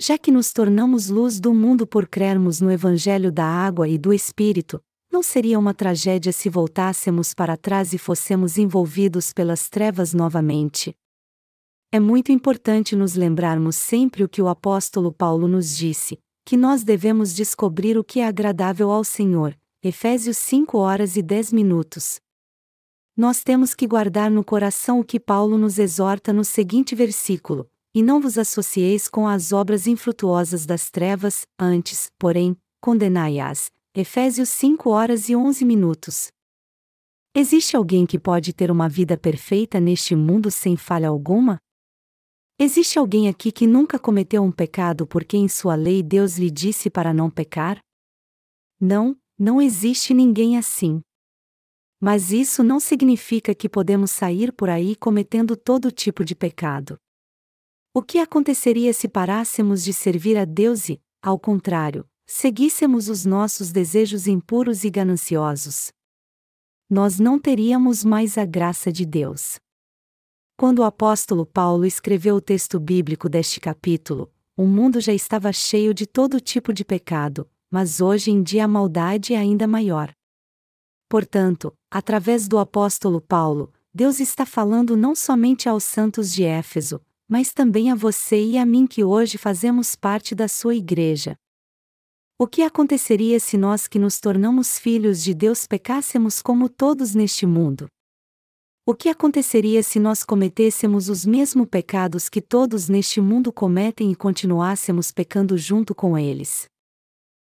Já 0.00 0.16
que 0.16 0.32
nos 0.32 0.52
tornamos 0.52 1.10
luz 1.10 1.38
do 1.38 1.52
mundo 1.52 1.86
por 1.86 2.08
crermos 2.08 2.62
no 2.62 2.72
Evangelho 2.72 3.30
da 3.30 3.44
água 3.44 3.86
e 3.86 3.98
do 3.98 4.12
Espírito, 4.12 4.82
não 5.12 5.22
seria 5.22 5.58
uma 5.58 5.74
tragédia 5.74 6.32
se 6.32 6.48
voltássemos 6.48 7.34
para 7.34 7.58
trás 7.58 7.92
e 7.92 7.98
fossemos 7.98 8.56
envolvidos 8.56 9.34
pelas 9.34 9.68
trevas 9.68 10.14
novamente? 10.14 10.96
É 11.92 12.00
muito 12.00 12.32
importante 12.32 12.96
nos 12.96 13.14
lembrarmos 13.14 13.76
sempre 13.76 14.24
o 14.24 14.28
que 14.28 14.40
o 14.40 14.48
apóstolo 14.48 15.12
Paulo 15.12 15.46
nos 15.46 15.76
disse, 15.76 16.18
que 16.52 16.56
nós 16.58 16.84
devemos 16.84 17.32
descobrir 17.32 17.96
o 17.96 18.04
que 18.04 18.20
é 18.20 18.26
agradável 18.26 18.90
ao 18.90 19.02
Senhor. 19.02 19.58
Efésios 19.82 20.36
5 20.36 20.76
horas 20.76 21.16
e 21.16 21.22
10 21.22 21.50
minutos. 21.50 22.20
Nós 23.16 23.42
temos 23.42 23.74
que 23.74 23.86
guardar 23.86 24.30
no 24.30 24.44
coração 24.44 25.00
o 25.00 25.04
que 25.04 25.18
Paulo 25.18 25.56
nos 25.56 25.78
exorta 25.78 26.30
no 26.30 26.44
seguinte 26.44 26.94
versículo: 26.94 27.70
e 27.94 28.02
não 28.02 28.20
vos 28.20 28.36
associeis 28.36 29.08
com 29.08 29.26
as 29.26 29.50
obras 29.50 29.86
infrutuosas 29.86 30.66
das 30.66 30.90
trevas, 30.90 31.46
antes, 31.58 32.10
porém, 32.18 32.54
condenai-as. 32.82 33.70
Efésios 33.96 34.50
5 34.50 34.90
horas 34.90 35.30
e 35.30 35.34
11 35.34 35.64
minutos. 35.64 36.30
Existe 37.34 37.78
alguém 37.78 38.04
que 38.04 38.18
pode 38.18 38.52
ter 38.52 38.70
uma 38.70 38.90
vida 38.90 39.16
perfeita 39.16 39.80
neste 39.80 40.14
mundo 40.14 40.50
sem 40.50 40.76
falha 40.76 41.08
alguma? 41.08 41.56
Existe 42.64 42.96
alguém 42.96 43.28
aqui 43.28 43.50
que 43.50 43.66
nunca 43.66 43.98
cometeu 43.98 44.40
um 44.40 44.52
pecado 44.52 45.04
porque 45.04 45.36
em 45.36 45.48
sua 45.48 45.74
lei 45.74 46.00
Deus 46.00 46.38
lhe 46.38 46.48
disse 46.48 46.88
para 46.88 47.12
não 47.12 47.28
pecar? 47.28 47.80
Não, 48.80 49.18
não 49.36 49.60
existe 49.60 50.14
ninguém 50.14 50.56
assim. 50.56 51.00
Mas 52.00 52.30
isso 52.30 52.62
não 52.62 52.78
significa 52.78 53.52
que 53.52 53.68
podemos 53.68 54.12
sair 54.12 54.52
por 54.52 54.70
aí 54.70 54.94
cometendo 54.94 55.56
todo 55.56 55.90
tipo 55.90 56.24
de 56.24 56.36
pecado. 56.36 56.96
O 57.92 58.00
que 58.00 58.18
aconteceria 58.18 58.92
se 58.92 59.08
parássemos 59.08 59.82
de 59.82 59.92
servir 59.92 60.38
a 60.38 60.44
Deus 60.44 60.88
e, 60.88 61.02
ao 61.20 61.40
contrário, 61.40 62.08
seguíssemos 62.28 63.08
os 63.08 63.24
nossos 63.24 63.72
desejos 63.72 64.28
impuros 64.28 64.84
e 64.84 64.90
gananciosos? 64.90 65.90
Nós 66.88 67.18
não 67.18 67.40
teríamos 67.40 68.04
mais 68.04 68.38
a 68.38 68.44
graça 68.44 68.92
de 68.92 69.04
Deus. 69.04 69.58
Quando 70.62 70.78
o 70.78 70.84
apóstolo 70.84 71.44
Paulo 71.44 71.84
escreveu 71.84 72.36
o 72.36 72.40
texto 72.40 72.78
bíblico 72.78 73.28
deste 73.28 73.58
capítulo, 73.58 74.30
o 74.56 74.64
mundo 74.64 75.00
já 75.00 75.12
estava 75.12 75.52
cheio 75.52 75.92
de 75.92 76.06
todo 76.06 76.38
tipo 76.38 76.72
de 76.72 76.84
pecado, 76.84 77.50
mas 77.68 78.00
hoje 78.00 78.30
em 78.30 78.44
dia 78.44 78.66
a 78.66 78.68
maldade 78.68 79.34
é 79.34 79.38
ainda 79.38 79.66
maior. 79.66 80.12
Portanto, 81.08 81.72
através 81.90 82.46
do 82.46 82.58
apóstolo 82.58 83.20
Paulo, 83.20 83.72
Deus 83.92 84.20
está 84.20 84.46
falando 84.46 84.96
não 84.96 85.16
somente 85.16 85.68
aos 85.68 85.82
santos 85.82 86.32
de 86.32 86.44
Éfeso, 86.44 87.00
mas 87.28 87.52
também 87.52 87.90
a 87.90 87.96
você 87.96 88.40
e 88.40 88.56
a 88.56 88.64
mim 88.64 88.86
que 88.86 89.02
hoje 89.02 89.38
fazemos 89.38 89.96
parte 89.96 90.32
da 90.32 90.46
sua 90.46 90.76
igreja. 90.76 91.36
O 92.38 92.46
que 92.46 92.62
aconteceria 92.62 93.40
se 93.40 93.56
nós 93.56 93.88
que 93.88 93.98
nos 93.98 94.20
tornamos 94.20 94.78
filhos 94.78 95.24
de 95.24 95.34
Deus 95.34 95.66
pecássemos 95.66 96.40
como 96.40 96.68
todos 96.68 97.16
neste 97.16 97.46
mundo? 97.46 97.88
O 98.84 98.96
que 98.96 99.08
aconteceria 99.08 99.80
se 99.80 100.00
nós 100.00 100.24
cometêssemos 100.24 101.08
os 101.08 101.24
mesmos 101.24 101.68
pecados 101.68 102.28
que 102.28 102.42
todos 102.42 102.88
neste 102.88 103.20
mundo 103.20 103.52
cometem 103.52 104.10
e 104.10 104.16
continuássemos 104.16 105.12
pecando 105.12 105.56
junto 105.56 105.94
com 105.94 106.18
eles? 106.18 106.66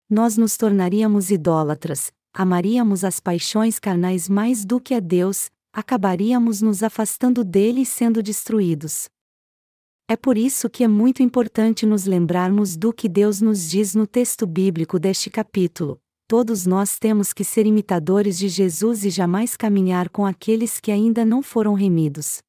Nós 0.09 0.37
nos 0.37 0.55
tornaríamos 0.55 1.29
idólatras, 1.29 2.13
amaríamos 2.33 3.03
as 3.03 3.19
paixões 3.19 3.77
carnais 3.77 4.29
mais 4.29 4.63
do 4.63 4.79
que 4.79 4.93
a 4.93 5.01
Deus, 5.01 5.49
acabaríamos 5.73 6.61
nos 6.61 6.81
afastando 6.81 7.43
dele 7.43 7.81
e 7.81 7.85
sendo 7.85 8.23
destruídos. 8.23 9.09
É 10.07 10.15
por 10.15 10.37
isso 10.37 10.69
que 10.69 10.81
é 10.81 10.87
muito 10.87 11.21
importante 11.21 11.85
nos 11.85 12.05
lembrarmos 12.05 12.77
do 12.77 12.93
que 12.93 13.09
Deus 13.09 13.41
nos 13.41 13.69
diz 13.69 13.93
no 13.93 14.07
texto 14.07 14.47
bíblico 14.47 14.97
deste 14.97 15.29
capítulo. 15.29 15.99
Todos 16.29 16.65
nós 16.65 16.99
temos 16.99 17.31
que 17.31 17.45
ser 17.45 17.65
imitadores 17.65 18.37
de 18.37 18.49
Jesus 18.49 19.05
e 19.05 19.09
jamais 19.09 19.55
caminhar 19.55 20.09
com 20.09 20.25
aqueles 20.25 20.77
que 20.77 20.91
ainda 20.91 21.23
não 21.23 21.41
foram 21.41 21.73
remidos. 21.73 22.39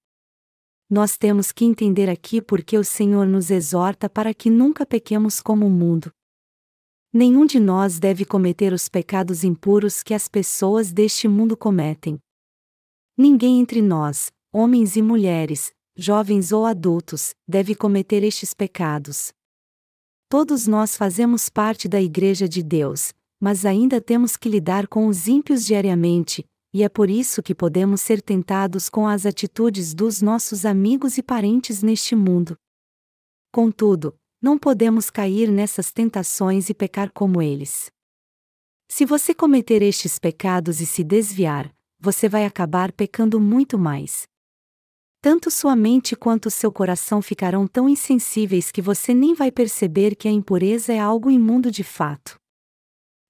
Nós 0.91 1.17
temos 1.17 1.53
que 1.53 1.65
entender 1.65 2.11
aqui 2.11 2.43
porque 2.43 2.77
o 2.77 2.83
Senhor 2.83 3.25
nos 3.25 3.53
exorta 3.53 4.11
para 4.11 4.35
que 4.35 4.51
nunca 4.51 4.85
pequemos 4.85 5.41
como 5.41 5.65
o 5.65 5.71
mundo. 5.71 6.11
Nenhum 7.13 7.47
de 7.47 7.61
nós 7.61 8.01
deve 8.01 8.25
cometer 8.25 8.73
os 8.73 8.89
pecados 8.89 9.45
impuros 9.45 10.03
que 10.03 10.13
as 10.13 10.27
pessoas 10.27 10.91
deste 10.91 11.29
mundo 11.29 11.57
cometem. 11.57 12.19
Ninguém 13.17 13.61
entre 13.61 13.81
nós, 13.81 14.33
homens 14.53 14.97
e 14.97 15.03
mulheres, 15.03 15.71
jovens 15.97 16.51
ou 16.51 16.67
adultos, 16.67 17.33
deve 17.47 17.77
cometer 17.77 18.25
estes 18.25 18.53
pecados. 18.53 19.33
Todos 20.29 20.67
nós 20.67 20.97
fazemos 20.97 21.49
parte 21.49 21.89
da 21.89 22.03
Igreja 22.03 22.49
de 22.49 22.63
Deus, 22.63 23.15
mas 23.41 23.65
ainda 23.65 24.01
temos 24.01 24.37
que 24.37 24.49
lidar 24.49 24.87
com 24.87 25.07
os 25.07 25.29
ímpios 25.29 25.65
diariamente, 25.65 26.45
e 26.73 26.83
é 26.83 26.89
por 26.89 27.09
isso 27.09 27.43
que 27.43 27.55
podemos 27.55 28.01
ser 28.01 28.21
tentados 28.21 28.89
com 28.89 29.07
as 29.07 29.25
atitudes 29.25 29.95
dos 29.95 30.21
nossos 30.21 30.65
amigos 30.65 31.17
e 31.17 31.23
parentes 31.23 31.83
neste 31.83 32.15
mundo. 32.15 32.57
Contudo, 33.53 34.15
não 34.41 34.59
podemos 34.59 35.11
cair 35.11 35.51
nessas 35.51 35.91
tentações 35.91 36.69
e 36.69 36.75
pecar 36.75 37.11
como 37.13 37.41
eles. 37.41 37.91
Se 38.89 39.05
você 39.05 39.35
cometer 39.35 39.83
estes 39.83 40.19
pecados 40.19 40.81
e 40.81 40.87
se 40.87 41.03
desviar, 41.03 41.75
você 42.01 42.29
vai 42.29 42.45
acabar 42.45 42.93
pecando 42.93 43.41
muito 43.41 43.79
mais. 43.79 44.27
Tanto 45.21 45.51
sua 45.51 45.75
mente 45.75 46.15
quanto 46.15 46.51
seu 46.51 46.71
coração 46.71 47.21
ficarão 47.21 47.67
tão 47.67 47.89
insensíveis 47.89 48.71
que 48.71 48.81
você 48.81 49.13
nem 49.13 49.35
vai 49.35 49.51
perceber 49.51 50.15
que 50.15 50.29
a 50.29 50.31
impureza 50.31 50.93
é 50.93 50.99
algo 50.99 51.31
imundo 51.31 51.71
de 51.71 51.83
fato. 51.83 52.39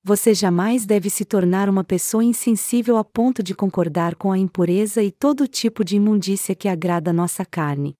Você 0.09 0.33
jamais 0.33 0.87
deve 0.87 1.11
se 1.11 1.23
tornar 1.23 1.69
uma 1.69 1.85
pessoa 1.85 2.25
insensível 2.25 2.97
a 2.97 3.05
ponto 3.05 3.43
de 3.43 3.55
concordar 3.55 4.15
com 4.15 4.33
a 4.33 4.39
impureza 4.39 5.03
e 5.03 5.13
todo 5.13 5.47
tipo 5.47 5.85
de 5.85 5.97
imundícia 5.97 6.55
que 6.55 6.67
agrada 6.67 7.13
nossa 7.13 7.45
carne. 7.45 7.95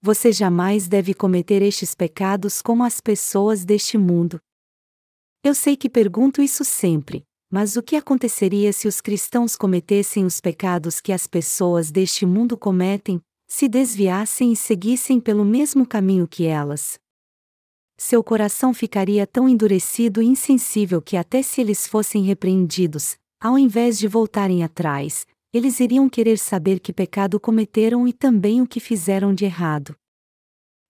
Você 0.00 0.32
jamais 0.32 0.88
deve 0.88 1.12
cometer 1.12 1.60
estes 1.60 1.94
pecados 1.94 2.62
como 2.62 2.82
as 2.84 3.02
pessoas 3.02 3.66
deste 3.66 3.98
mundo. 3.98 4.40
Eu 5.44 5.54
sei 5.54 5.76
que 5.76 5.90
pergunto 5.90 6.40
isso 6.40 6.64
sempre, 6.64 7.22
mas 7.52 7.76
o 7.76 7.82
que 7.82 7.96
aconteceria 7.96 8.72
se 8.72 8.88
os 8.88 9.02
cristãos 9.02 9.56
cometessem 9.56 10.24
os 10.24 10.40
pecados 10.40 11.02
que 11.02 11.12
as 11.12 11.26
pessoas 11.26 11.90
deste 11.90 12.24
mundo 12.24 12.56
cometem, 12.56 13.20
se 13.46 13.68
desviassem 13.68 14.52
e 14.52 14.56
seguissem 14.56 15.20
pelo 15.20 15.44
mesmo 15.44 15.86
caminho 15.86 16.26
que 16.26 16.46
elas? 16.46 16.98
Seu 18.02 18.24
coração 18.24 18.72
ficaria 18.72 19.26
tão 19.26 19.46
endurecido 19.46 20.22
e 20.22 20.26
insensível 20.26 21.02
que, 21.02 21.18
até 21.18 21.42
se 21.42 21.60
eles 21.60 21.86
fossem 21.86 22.22
repreendidos, 22.22 23.18
ao 23.38 23.58
invés 23.58 23.98
de 23.98 24.08
voltarem 24.08 24.64
atrás, 24.64 25.26
eles 25.52 25.78
iriam 25.80 26.08
querer 26.08 26.38
saber 26.38 26.80
que 26.80 26.94
pecado 26.94 27.38
cometeram 27.38 28.08
e 28.08 28.14
também 28.14 28.62
o 28.62 28.66
que 28.66 28.80
fizeram 28.80 29.34
de 29.34 29.44
errado. 29.44 29.94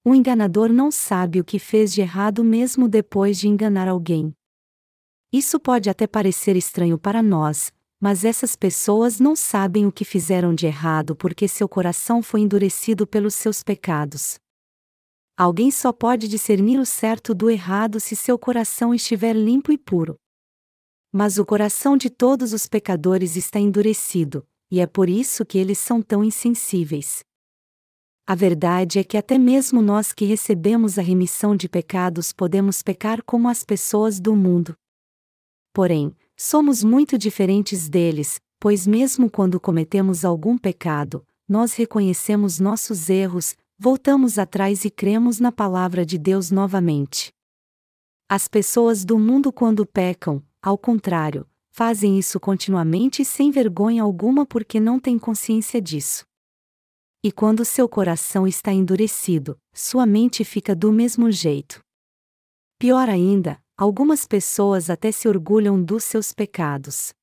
O 0.04 0.14
enganador 0.14 0.72
não 0.72 0.88
sabe 0.88 1.40
o 1.40 1.44
que 1.44 1.58
fez 1.58 1.92
de 1.92 2.00
errado 2.00 2.44
mesmo 2.44 2.88
depois 2.88 3.40
de 3.40 3.48
enganar 3.48 3.88
alguém. 3.88 4.32
Isso 5.32 5.58
pode 5.58 5.90
até 5.90 6.06
parecer 6.06 6.54
estranho 6.54 6.96
para 6.96 7.20
nós, 7.24 7.72
mas 8.00 8.24
essas 8.24 8.54
pessoas 8.54 9.18
não 9.18 9.34
sabem 9.34 9.84
o 9.84 9.90
que 9.90 10.04
fizeram 10.04 10.54
de 10.54 10.66
errado 10.66 11.16
porque 11.16 11.48
seu 11.48 11.68
coração 11.68 12.22
foi 12.22 12.42
endurecido 12.42 13.04
pelos 13.04 13.34
seus 13.34 13.64
pecados. 13.64 14.38
Alguém 15.40 15.70
só 15.70 15.90
pode 15.90 16.28
discernir 16.28 16.78
o 16.78 16.84
certo 16.84 17.34
do 17.34 17.48
errado 17.48 17.98
se 17.98 18.14
seu 18.14 18.38
coração 18.38 18.94
estiver 18.94 19.32
limpo 19.32 19.72
e 19.72 19.78
puro. 19.78 20.20
Mas 21.10 21.38
o 21.38 21.46
coração 21.46 21.96
de 21.96 22.10
todos 22.10 22.52
os 22.52 22.66
pecadores 22.66 23.36
está 23.36 23.58
endurecido, 23.58 24.46
e 24.70 24.80
é 24.80 24.86
por 24.86 25.08
isso 25.08 25.46
que 25.46 25.56
eles 25.56 25.78
são 25.78 26.02
tão 26.02 26.22
insensíveis. 26.22 27.24
A 28.26 28.34
verdade 28.34 28.98
é 28.98 29.02
que 29.02 29.16
até 29.16 29.38
mesmo 29.38 29.80
nós 29.80 30.12
que 30.12 30.26
recebemos 30.26 30.98
a 30.98 31.02
remissão 31.02 31.56
de 31.56 31.70
pecados 31.70 32.34
podemos 32.34 32.82
pecar 32.82 33.22
como 33.22 33.48
as 33.48 33.64
pessoas 33.64 34.20
do 34.20 34.36
mundo. 34.36 34.76
Porém, 35.72 36.14
somos 36.36 36.84
muito 36.84 37.16
diferentes 37.16 37.88
deles, 37.88 38.38
pois 38.60 38.86
mesmo 38.86 39.30
quando 39.30 39.58
cometemos 39.58 40.22
algum 40.22 40.58
pecado, 40.58 41.26
nós 41.48 41.72
reconhecemos 41.72 42.60
nossos 42.60 43.08
erros, 43.08 43.56
voltamos 43.82 44.38
atrás 44.38 44.84
e 44.84 44.90
cremos 44.90 45.40
na 45.40 45.50
palavra 45.50 46.04
de 46.04 46.18
Deus 46.18 46.50
novamente. 46.50 47.32
As 48.28 48.46
pessoas 48.46 49.06
do 49.06 49.18
mundo, 49.18 49.50
quando 49.50 49.86
pecam, 49.86 50.44
ao 50.60 50.76
contrário, 50.76 51.48
fazem 51.70 52.18
isso 52.18 52.38
continuamente 52.38 53.24
sem 53.24 53.50
vergonha 53.50 54.02
alguma 54.02 54.44
porque 54.44 54.78
não 54.78 55.00
têm 55.00 55.18
consciência 55.18 55.80
disso. 55.80 56.26
E 57.24 57.32
quando 57.32 57.64
seu 57.64 57.88
coração 57.88 58.46
está 58.46 58.70
endurecido, 58.70 59.56
sua 59.72 60.04
mente 60.04 60.44
fica 60.44 60.76
do 60.76 60.92
mesmo 60.92 61.30
jeito. 61.30 61.80
Pior 62.78 63.08
ainda, 63.08 63.58
algumas 63.78 64.26
pessoas 64.26 64.90
até 64.90 65.10
se 65.10 65.26
orgulham 65.26 65.82
dos 65.82 66.04
seus 66.04 66.34
pecados. 66.34 67.14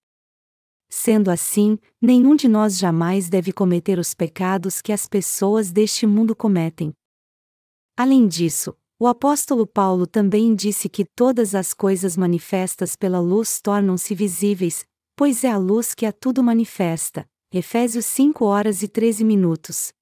Sendo 0.89 1.29
assim, 1.29 1.77
nenhum 2.01 2.35
de 2.35 2.47
nós 2.47 2.77
jamais 2.77 3.29
deve 3.29 3.51
cometer 3.51 3.99
os 3.99 4.13
pecados 4.13 4.81
que 4.81 4.91
as 4.91 5.07
pessoas 5.07 5.71
deste 5.71 6.07
mundo 6.07 6.35
cometem. 6.35 6.93
Além 7.97 8.27
disso, 8.27 8.75
o 8.99 9.05
apóstolo 9.05 9.67
Paulo 9.67 10.07
também 10.07 10.55
disse 10.55 10.89
que 10.89 11.05
todas 11.05 11.53
as 11.53 11.73
coisas 11.73 12.15
manifestas 12.17 12.95
pela 12.95 13.19
luz 13.19 13.61
tornam-se 13.61 14.15
visíveis, 14.15 14.85
pois 15.15 15.43
é 15.43 15.51
a 15.51 15.57
luz 15.57 15.93
que 15.93 16.05
a 16.05 16.11
tudo 16.11 16.43
manifesta. 16.43 17.27
Efésios 17.53 18.05
5 18.05 18.43
horas 18.45 18.81
e 18.81 18.87
13 18.87 19.23
minutos. 19.23 19.93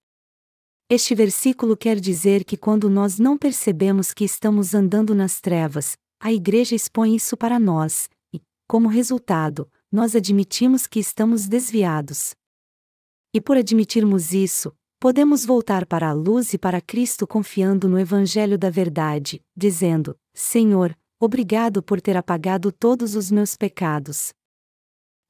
Este 0.89 1.15
versículo 1.15 1.75
quer 1.75 1.99
dizer 1.99 2.43
que 2.43 2.55
quando 2.55 2.89
nós 2.89 3.17
não 3.17 3.37
percebemos 3.37 4.13
que 4.13 4.23
estamos 4.23 4.73
andando 4.73 5.15
nas 5.15 5.41
trevas, 5.41 5.97
a 6.19 6.31
Igreja 6.31 6.75
expõe 6.75 7.15
isso 7.15 7.35
para 7.35 7.59
nós, 7.59 8.09
e, 8.33 8.41
como 8.67 8.87
resultado, 8.87 9.69
nós 9.95 10.13
admitimos 10.13 10.85
que 10.85 10.99
estamos 10.99 11.47
desviados. 11.47 12.35
E 13.33 13.39
por 13.39 13.55
admitirmos 13.55 14.33
isso, 14.33 14.75
podemos 14.99 15.45
voltar 15.45 15.85
para 15.85 16.09
a 16.09 16.11
luz 16.11 16.53
e 16.53 16.57
para 16.57 16.81
Cristo 16.81 17.25
confiando 17.25 17.87
no 17.87 17.97
Evangelho 17.97 18.57
da 18.57 18.69
Verdade, 18.69 19.41
dizendo: 19.55 20.13
Senhor, 20.33 20.93
obrigado 21.17 21.81
por 21.81 22.01
ter 22.01 22.17
apagado 22.17 22.73
todos 22.73 23.15
os 23.15 23.31
meus 23.31 23.55
pecados. 23.55 24.33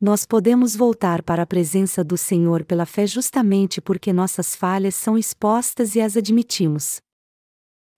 Nós 0.02 0.26
podemos 0.26 0.76
voltar 0.76 1.22
para 1.22 1.44
a 1.44 1.48
presença 1.48 2.04
do 2.04 2.18
Senhor 2.18 2.66
pela 2.66 2.88
fé 2.88 3.06
justamente 3.06 3.80
porque 3.80 4.12
nossas 4.12 4.56
falhas 4.56 4.96
são 4.96 5.16
expostas 5.16 5.96
e 5.96 6.02
as 6.02 6.18
admitimos. 6.18 7.00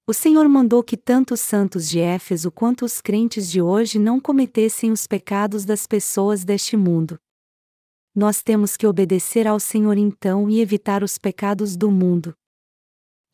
O 0.09 0.13
Senhor 0.13 0.47
mandou 0.47 0.81
que 0.81 0.95
tanto 0.95 1.33
os 1.33 1.41
santos 1.41 1.89
de 1.89 1.99
Éfeso 1.99 2.49
quanto 2.49 2.85
os 2.85 3.01
crentes 3.01 3.51
de 3.51 3.61
hoje 3.61 3.99
não 3.99 4.21
cometessem 4.21 4.89
os 4.89 5.05
pecados 5.05 5.65
das 5.65 5.85
pessoas 5.85 6.45
deste 6.45 6.77
mundo. 6.77 7.19
Nós 8.15 8.41
temos 8.41 8.77
que 8.77 8.87
obedecer 8.87 9.45
ao 9.45 9.59
Senhor 9.59 9.97
então 9.97 10.49
e 10.49 10.61
evitar 10.61 11.03
os 11.03 11.17
pecados 11.17 11.75
do 11.75 11.91
mundo. 11.91 12.33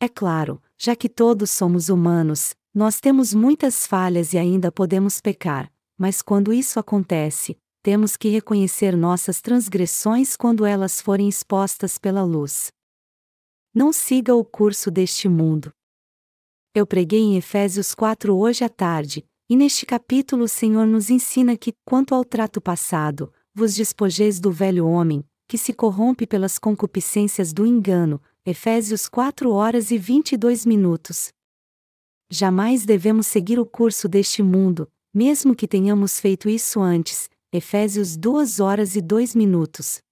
É 0.00 0.08
claro, 0.08 0.60
já 0.76 0.96
que 0.96 1.08
todos 1.08 1.52
somos 1.52 1.88
humanos, 1.88 2.56
nós 2.74 2.98
temos 2.98 3.32
muitas 3.32 3.86
falhas 3.86 4.32
e 4.32 4.38
ainda 4.38 4.72
podemos 4.72 5.20
pecar, 5.20 5.72
mas 5.96 6.20
quando 6.20 6.52
isso 6.52 6.80
acontece, 6.80 7.56
temos 7.84 8.16
que 8.16 8.28
reconhecer 8.28 8.96
nossas 8.96 9.40
transgressões 9.40 10.36
quando 10.36 10.66
elas 10.66 11.00
forem 11.00 11.28
expostas 11.28 11.98
pela 11.98 12.24
luz. 12.24 12.72
Não 13.72 13.92
siga 13.92 14.34
o 14.34 14.44
curso 14.44 14.90
deste 14.90 15.28
mundo. 15.28 15.72
Eu 16.74 16.84
preguei 16.84 17.20
em 17.20 17.36
Efésios 17.36 17.94
4 17.94 18.36
hoje 18.36 18.64
à 18.64 18.68
tarde, 18.68 19.24
e 19.48 19.54
neste 19.54 19.86
capítulo 19.86 20.42
o 20.42 20.48
Senhor 20.48 20.84
nos 20.84 21.08
ensina 21.08 21.56
que, 21.56 21.72
quanto 21.84 22.12
ao 22.12 22.24
trato 22.24 22.60
passado, 22.60 23.32
vos 23.54 23.76
despojeis 23.76 24.40
do 24.40 24.50
velho 24.50 24.84
homem, 24.84 25.24
que 25.46 25.56
se 25.56 25.72
corrompe 25.72 26.26
pelas 26.26 26.58
concupiscências 26.58 27.52
do 27.52 27.64
engano. 27.64 28.20
Efésios 28.44 29.08
4 29.08 29.52
horas 29.52 29.92
e 29.92 29.96
22 29.96 30.66
minutos. 30.66 31.32
Jamais 32.28 32.84
devemos 32.84 33.28
seguir 33.28 33.60
o 33.60 33.64
curso 33.64 34.08
deste 34.08 34.42
mundo, 34.42 34.90
mesmo 35.14 35.54
que 35.54 35.68
tenhamos 35.68 36.18
feito 36.18 36.48
isso 36.48 36.80
antes. 36.80 37.30
Efésios 37.52 38.16
2 38.16 38.58
horas 38.58 38.96
e 38.96 39.00
2 39.00 39.36
minutos. 39.36 40.02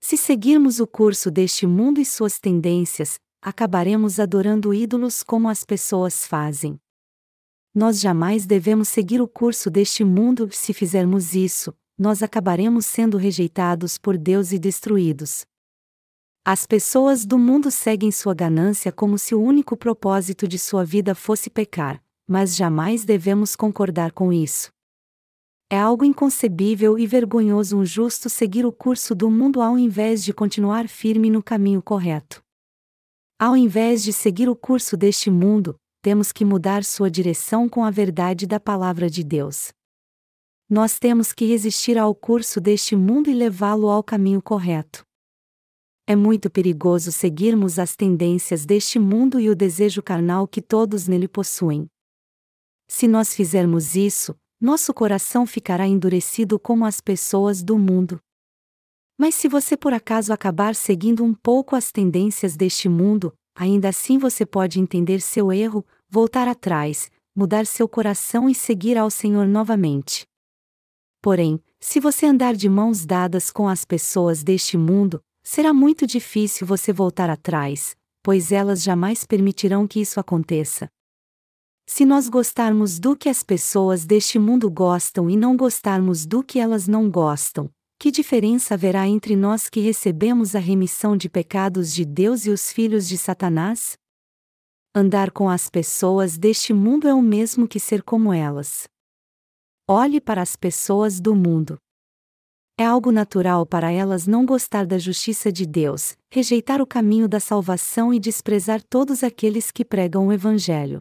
Se 0.00 0.16
seguirmos 0.16 0.80
o 0.80 0.86
curso 0.86 1.30
deste 1.30 1.66
mundo 1.66 2.00
e 2.00 2.04
suas 2.04 2.38
tendências, 2.38 3.18
acabaremos 3.40 4.18
adorando 4.18 4.74
ídolos 4.74 5.22
como 5.22 5.48
as 5.48 5.64
pessoas 5.64 6.26
fazem. 6.26 6.80
Nós 7.74 8.00
jamais 8.00 8.46
devemos 8.46 8.88
seguir 8.88 9.20
o 9.20 9.28
curso 9.28 9.70
deste 9.70 10.02
mundo, 10.02 10.48
se 10.50 10.72
fizermos 10.72 11.34
isso, 11.34 11.74
nós 11.98 12.22
acabaremos 12.22 12.86
sendo 12.86 13.16
rejeitados 13.16 13.98
por 13.98 14.16
Deus 14.16 14.52
e 14.52 14.58
destruídos. 14.58 15.44
As 16.44 16.66
pessoas 16.66 17.26
do 17.26 17.38
mundo 17.38 17.70
seguem 17.70 18.12
sua 18.12 18.32
ganância 18.32 18.92
como 18.92 19.18
se 19.18 19.34
o 19.34 19.42
único 19.42 19.76
propósito 19.76 20.46
de 20.46 20.58
sua 20.58 20.84
vida 20.84 21.14
fosse 21.14 21.50
pecar, 21.50 22.02
mas 22.26 22.54
jamais 22.54 23.04
devemos 23.04 23.56
concordar 23.56 24.12
com 24.12 24.32
isso. 24.32 24.70
É 25.68 25.76
algo 25.76 26.04
inconcebível 26.04 26.96
e 26.96 27.06
vergonhoso 27.06 27.76
um 27.76 27.84
justo 27.84 28.30
seguir 28.30 28.64
o 28.64 28.70
curso 28.70 29.14
do 29.14 29.28
mundo 29.28 29.60
ao 29.60 29.76
invés 29.76 30.22
de 30.22 30.32
continuar 30.32 30.86
firme 30.86 31.28
no 31.28 31.42
caminho 31.42 31.82
correto. 31.82 32.45
Ao 33.38 33.54
invés 33.54 34.02
de 34.02 34.14
seguir 34.14 34.48
o 34.48 34.56
curso 34.56 34.96
deste 34.96 35.30
mundo, 35.30 35.76
temos 36.00 36.32
que 36.32 36.42
mudar 36.42 36.82
sua 36.82 37.10
direção 37.10 37.68
com 37.68 37.84
a 37.84 37.90
verdade 37.90 38.46
da 38.46 38.58
palavra 38.58 39.10
de 39.10 39.22
Deus. 39.22 39.72
Nós 40.70 40.98
temos 40.98 41.34
que 41.34 41.44
resistir 41.44 41.98
ao 41.98 42.14
curso 42.14 42.62
deste 42.62 42.96
mundo 42.96 43.28
e 43.28 43.34
levá-lo 43.34 43.90
ao 43.90 44.02
caminho 44.02 44.40
correto. 44.40 45.04
É 46.06 46.16
muito 46.16 46.48
perigoso 46.48 47.12
seguirmos 47.12 47.78
as 47.78 47.94
tendências 47.94 48.64
deste 48.64 48.98
mundo 48.98 49.38
e 49.38 49.50
o 49.50 49.54
desejo 49.54 50.02
carnal 50.02 50.48
que 50.48 50.62
todos 50.62 51.06
nele 51.06 51.28
possuem. 51.28 51.86
Se 52.88 53.06
nós 53.06 53.34
fizermos 53.34 53.94
isso, 53.94 54.34
nosso 54.58 54.94
coração 54.94 55.46
ficará 55.46 55.86
endurecido 55.86 56.58
como 56.58 56.86
as 56.86 57.02
pessoas 57.02 57.62
do 57.62 57.76
mundo. 57.76 58.18
Mas 59.18 59.34
se 59.34 59.48
você 59.48 59.76
por 59.76 59.94
acaso 59.94 60.32
acabar 60.32 60.74
seguindo 60.74 61.24
um 61.24 61.32
pouco 61.32 61.74
as 61.74 61.90
tendências 61.90 62.56
deste 62.56 62.88
mundo, 62.88 63.32
ainda 63.54 63.88
assim 63.88 64.18
você 64.18 64.44
pode 64.44 64.78
entender 64.78 65.20
seu 65.20 65.50
erro, 65.50 65.86
voltar 66.08 66.46
atrás, 66.46 67.10
mudar 67.34 67.66
seu 67.66 67.88
coração 67.88 68.48
e 68.48 68.54
seguir 68.54 68.98
ao 68.98 69.10
Senhor 69.10 69.46
novamente. 69.46 70.26
Porém, 71.22 71.60
se 71.80 71.98
você 71.98 72.26
andar 72.26 72.54
de 72.54 72.68
mãos 72.68 73.06
dadas 73.06 73.50
com 73.50 73.68
as 73.68 73.84
pessoas 73.84 74.42
deste 74.42 74.76
mundo, 74.76 75.20
será 75.42 75.72
muito 75.72 76.06
difícil 76.06 76.66
você 76.66 76.92
voltar 76.92 77.30
atrás, 77.30 77.96
pois 78.22 78.52
elas 78.52 78.82
jamais 78.82 79.24
permitirão 79.24 79.86
que 79.86 80.00
isso 80.00 80.20
aconteça. 80.20 80.88
Se 81.86 82.04
nós 82.04 82.28
gostarmos 82.28 82.98
do 82.98 83.16
que 83.16 83.28
as 83.28 83.42
pessoas 83.42 84.04
deste 84.04 84.38
mundo 84.38 84.68
gostam 84.68 85.30
e 85.30 85.36
não 85.36 85.56
gostarmos 85.56 86.26
do 86.26 86.42
que 86.42 86.58
elas 86.58 86.88
não 86.88 87.08
gostam, 87.08 87.70
que 87.98 88.10
diferença 88.10 88.74
haverá 88.74 89.06
entre 89.06 89.34
nós 89.34 89.68
que 89.68 89.80
recebemos 89.80 90.54
a 90.54 90.58
remissão 90.58 91.16
de 91.16 91.28
pecados 91.28 91.92
de 91.94 92.04
Deus 92.04 92.46
e 92.46 92.50
os 92.50 92.70
filhos 92.70 93.08
de 93.08 93.16
Satanás? 93.16 93.96
Andar 94.94 95.30
com 95.30 95.48
as 95.48 95.68
pessoas 95.68 96.36
deste 96.38 96.72
mundo 96.72 97.08
é 97.08 97.14
o 97.14 97.22
mesmo 97.22 97.66
que 97.66 97.80
ser 97.80 98.02
como 98.02 98.32
elas. 98.32 98.84
Olhe 99.88 100.20
para 100.20 100.42
as 100.42 100.56
pessoas 100.56 101.20
do 101.20 101.34
mundo. 101.34 101.78
É 102.78 102.84
algo 102.84 103.10
natural 103.10 103.64
para 103.64 103.90
elas 103.90 104.26
não 104.26 104.44
gostar 104.44 104.84
da 104.84 104.98
justiça 104.98 105.50
de 105.50 105.64
Deus, 105.64 106.14
rejeitar 106.30 106.82
o 106.82 106.86
caminho 106.86 107.26
da 107.26 107.40
salvação 107.40 108.12
e 108.12 108.20
desprezar 108.20 108.82
todos 108.82 109.22
aqueles 109.22 109.70
que 109.70 109.84
pregam 109.84 110.26
o 110.26 110.32
Evangelho. 110.32 111.00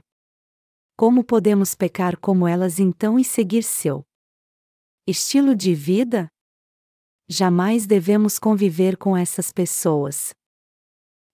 Como 0.98 1.22
podemos 1.22 1.76
pecar 1.76 2.18
como 2.18 2.48
elas 2.48 2.80
então 2.80 3.20
e 3.20 3.26
seguir 3.26 3.64
seu 3.64 4.06
estilo 5.06 5.54
de 5.54 5.76
vida? 5.76 6.30
Jamais 7.28 7.88
devemos 7.88 8.38
conviver 8.38 8.98
com 8.98 9.18
essas 9.18 9.52
pessoas. 9.52 10.32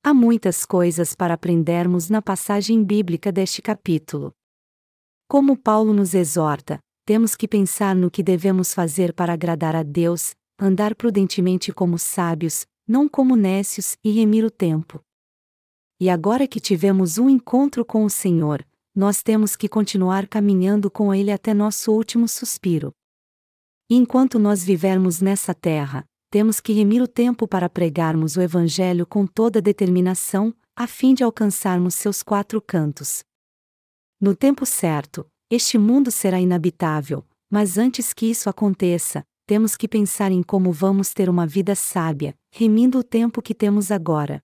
Há 0.02 0.14
muitas 0.14 0.66
coisas 0.66 1.14
para 1.14 1.34
aprendermos 1.34 2.10
na 2.10 2.22
passagem 2.22 2.82
bíblica 2.82 3.30
deste 3.30 3.62
capítulo. 3.62 4.34
Como 5.28 5.58
Paulo 5.58 5.94
nos 5.94 6.14
exorta, 6.14 6.80
temos 7.06 7.36
que 7.36 7.46
pensar 7.46 7.94
no 7.94 8.10
que 8.10 8.24
devemos 8.24 8.74
fazer 8.74 9.14
para 9.14 9.34
agradar 9.34 9.76
a 9.76 9.84
Deus, 9.84 10.34
andar 10.58 10.96
prudentemente 10.96 11.74
como 11.74 12.00
sábios, 12.00 12.66
não 12.88 13.10
como 13.10 13.36
nécios, 13.36 13.98
e 14.02 14.12
remir 14.12 14.46
o 14.46 14.50
tempo. 14.50 15.04
E 16.00 16.10
agora 16.10 16.48
que 16.48 16.62
tivemos 16.62 17.18
um 17.18 17.30
encontro 17.30 17.84
com 17.84 18.06
o 18.06 18.10
Senhor, 18.10 18.66
nós 18.96 19.22
temos 19.22 19.58
que 19.58 19.68
continuar 19.68 20.26
caminhando 20.26 20.90
com 20.90 21.14
Ele 21.14 21.32
até 21.32 21.54
nosso 21.54 21.92
último 21.92 22.30
suspiro. 22.30 22.94
Enquanto 23.94 24.40
nós 24.40 24.64
vivermos 24.64 25.20
nessa 25.20 25.54
terra, 25.54 26.06
temos 26.30 26.62
que 26.62 26.72
remir 26.72 27.02
o 27.02 27.08
tempo 27.10 27.46
para 27.46 27.68
pregarmos 27.70 28.38
o 28.38 28.42
Evangelho 28.42 29.06
com 29.06 29.28
toda 29.28 29.62
determinação, 29.62 30.56
a 30.74 30.88
fim 30.88 31.14
de 31.14 31.26
alcançarmos 31.26 31.96
seus 31.96 32.24
quatro 32.24 32.62
cantos. 32.62 33.22
No 34.18 34.34
tempo 34.34 34.66
certo, 34.66 35.30
este 35.50 35.78
mundo 35.78 36.10
será 36.10 36.40
inabitável, 36.40 37.26
mas 37.50 37.78
antes 37.78 38.14
que 38.14 38.28
isso 38.28 38.50
aconteça, 38.50 39.26
temos 39.46 39.76
que 39.76 39.90
pensar 39.90 40.32
em 40.32 40.42
como 40.42 40.72
vamos 40.72 41.14
ter 41.14 41.28
uma 41.28 41.46
vida 41.46 41.76
sábia, 41.76 42.34
remindo 42.50 42.98
o 42.98 43.04
tempo 43.04 43.42
que 43.42 43.54
temos 43.54 43.92
agora. 43.92 44.42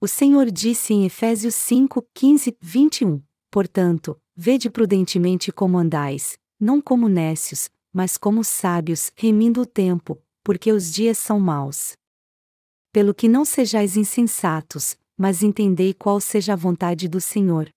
O 0.00 0.08
Senhor 0.08 0.50
disse 0.50 0.94
em 0.94 1.04
Efésios 1.04 1.54
5, 1.54 2.02
15, 2.14 2.56
21: 2.62 3.22
Portanto, 3.50 4.18
vede 4.34 4.70
prudentemente 4.70 5.52
como 5.52 5.76
andais, 5.76 6.38
não 6.58 6.80
como 6.80 7.10
nécios, 7.10 7.68
mas 7.92 8.16
como 8.16 8.44
sábios, 8.44 9.10
remindo 9.16 9.62
o 9.62 9.66
tempo, 9.66 10.20
porque 10.44 10.72
os 10.72 10.92
dias 10.92 11.18
são 11.18 11.38
maus. 11.38 11.96
Pelo 12.92 13.14
que 13.14 13.28
não 13.28 13.44
sejais 13.44 13.96
insensatos, 13.96 14.96
mas 15.16 15.42
entendei 15.42 15.92
qual 15.92 16.20
seja 16.20 16.52
a 16.52 16.56
vontade 16.56 17.08
do 17.08 17.20
Senhor. 17.20 17.68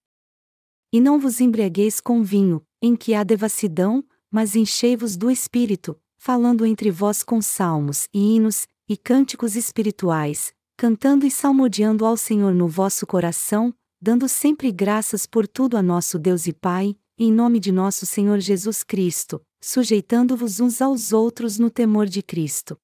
E 0.94 1.02
não 1.02 1.20
vos 1.20 1.40
embriagueis 1.40 2.00
com 2.00 2.24
vinho, 2.24 2.62
em 2.82 2.96
que 2.96 3.14
há 3.14 3.24
devassidão, 3.24 4.04
mas 4.30 4.56
enchei-vos 4.56 5.18
do 5.18 5.30
espírito, 5.30 6.00
falando 6.18 6.66
entre 6.66 6.92
vós 6.92 7.24
com 7.24 7.42
salmos 7.42 8.08
e 8.14 8.36
hinos 8.36 8.68
e 8.88 8.96
cânticos 8.96 9.56
espirituais, 9.56 10.54
cantando 10.78 11.26
e 11.26 11.32
salmodiando 11.32 12.06
ao 12.06 12.16
Senhor 12.16 12.54
no 12.54 12.68
vosso 12.68 13.08
coração, 13.08 13.74
dando 14.02 14.28
sempre 14.28 14.72
graças 14.72 15.26
por 15.26 15.48
tudo 15.48 15.78
a 15.78 15.82
nosso 15.82 16.18
Deus 16.20 16.48
e 16.48 16.54
Pai, 16.54 16.96
em 17.18 17.32
nome 17.32 17.60
de 17.60 17.72
nosso 17.72 18.06
Senhor 18.06 18.40
Jesus 18.40 18.84
Cristo, 18.84 19.42
sujeitando-vos 19.62 20.60
uns 20.60 20.82
aos 20.82 21.14
outros 21.14 21.60
no 21.60 21.70
temor 21.70 22.08
de 22.08 22.24
Cristo. 22.24 22.78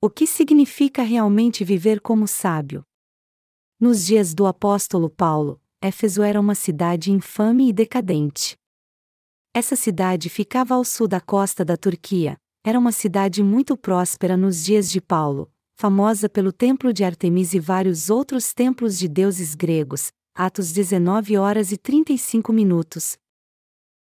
O 0.00 0.08
que 0.08 0.26
significa 0.26 1.02
realmente 1.02 1.64
viver 1.64 2.00
como 2.00 2.26
sábio? 2.26 2.84
Nos 3.80 4.06
dias 4.06 4.32
do 4.32 4.46
apóstolo 4.46 5.10
Paulo, 5.10 5.60
Éfeso 5.80 6.22
era 6.22 6.40
uma 6.40 6.54
cidade 6.54 7.10
infame 7.10 7.68
e 7.68 7.72
decadente. 7.72 8.56
Essa 9.52 9.74
cidade 9.74 10.30
ficava 10.30 10.74
ao 10.74 10.84
sul 10.84 11.08
da 11.08 11.20
costa 11.20 11.64
da 11.64 11.76
Turquia, 11.76 12.36
era 12.64 12.78
uma 12.78 12.92
cidade 12.92 13.42
muito 13.42 13.76
próspera 13.76 14.36
nos 14.36 14.64
dias 14.64 14.88
de 14.88 15.00
Paulo, 15.00 15.52
famosa 15.76 16.28
pelo 16.28 16.52
templo 16.52 16.92
de 16.92 17.02
Artemis 17.02 17.54
e 17.54 17.58
vários 17.58 18.08
outros 18.08 18.54
templos 18.54 18.96
de 18.96 19.08
deuses 19.08 19.56
gregos, 19.56 20.12
Atos 20.34 20.72
19 20.72 21.36
horas 21.36 21.72
e 21.72 21.76
35 21.76 22.52
minutos. 22.52 23.18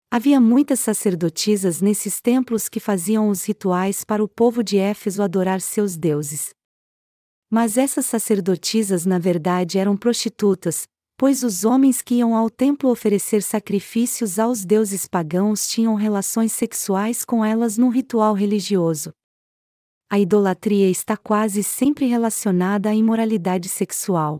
Havia 0.09 0.39
muitas 0.39 0.79
sacerdotisas 0.79 1.81
nesses 1.81 2.21
templos 2.21 2.69
que 2.69 2.79
faziam 2.79 3.27
os 3.27 3.43
rituais 3.43 4.05
para 4.05 4.23
o 4.23 4.27
povo 4.27 4.63
de 4.63 4.77
Éfeso 4.77 5.21
adorar 5.21 5.59
seus 5.59 5.97
deuses. 5.97 6.51
Mas 7.51 7.77
essas 7.77 8.05
sacerdotisas 8.05 9.05
na 9.05 9.19
verdade 9.19 9.77
eram 9.77 9.97
prostitutas, 9.97 10.87
pois 11.17 11.43
os 11.43 11.65
homens 11.65 12.01
que 12.01 12.15
iam 12.15 12.33
ao 12.33 12.49
templo 12.49 12.89
oferecer 12.89 13.43
sacrifícios 13.43 14.39
aos 14.39 14.63
deuses 14.63 15.05
pagãos 15.05 15.67
tinham 15.67 15.95
relações 15.95 16.53
sexuais 16.53 17.25
com 17.25 17.43
elas 17.43 17.77
num 17.77 17.89
ritual 17.89 18.33
religioso. 18.33 19.11
A 20.09 20.17
idolatria 20.17 20.89
está 20.89 21.17
quase 21.17 21.61
sempre 21.61 22.05
relacionada 22.05 22.89
à 22.89 22.95
imoralidade 22.95 23.67
sexual. 23.67 24.39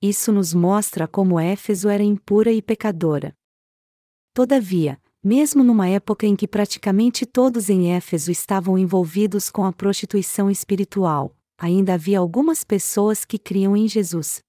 Isso 0.00 0.30
nos 0.30 0.54
mostra 0.54 1.08
como 1.08 1.40
Éfeso 1.40 1.88
era 1.88 2.04
impura 2.04 2.52
e 2.52 2.62
pecadora. 2.62 3.34
Todavia, 4.32 5.00
mesmo 5.22 5.64
numa 5.64 5.88
época 5.88 6.26
em 6.26 6.36
que 6.36 6.48
praticamente 6.48 7.26
todos 7.26 7.68
em 7.68 7.92
Éfeso 7.92 8.30
estavam 8.30 8.78
envolvidos 8.78 9.50
com 9.50 9.64
a 9.64 9.72
prostituição 9.72 10.50
espiritual, 10.50 11.36
ainda 11.58 11.94
havia 11.94 12.18
algumas 12.18 12.64
pessoas 12.64 13.24
que 13.24 13.38
criam 13.38 13.76
em 13.76 13.86
Jesus. 13.86 14.40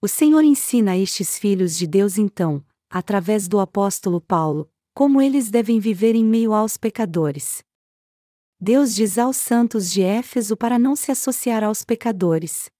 O 0.00 0.06
Senhor 0.06 0.44
ensina 0.44 0.92
a 0.92 0.98
estes 0.98 1.38
filhos 1.38 1.76
de 1.76 1.86
Deus 1.86 2.18
então, 2.18 2.64
através 2.90 3.48
do 3.48 3.58
apóstolo 3.58 4.20
Paulo, 4.20 4.70
como 4.94 5.22
eles 5.22 5.50
devem 5.50 5.80
viver 5.80 6.14
em 6.14 6.24
meio 6.24 6.52
aos 6.52 6.76
pecadores. 6.76 7.62
Deus 8.60 8.94
diz 8.94 9.18
aos 9.18 9.36
santos 9.36 9.90
de 9.90 10.02
Éfeso 10.02 10.56
para 10.56 10.78
não 10.78 10.94
se 10.94 11.10
associar 11.10 11.64
aos 11.64 11.82
pecadores. 11.82 12.70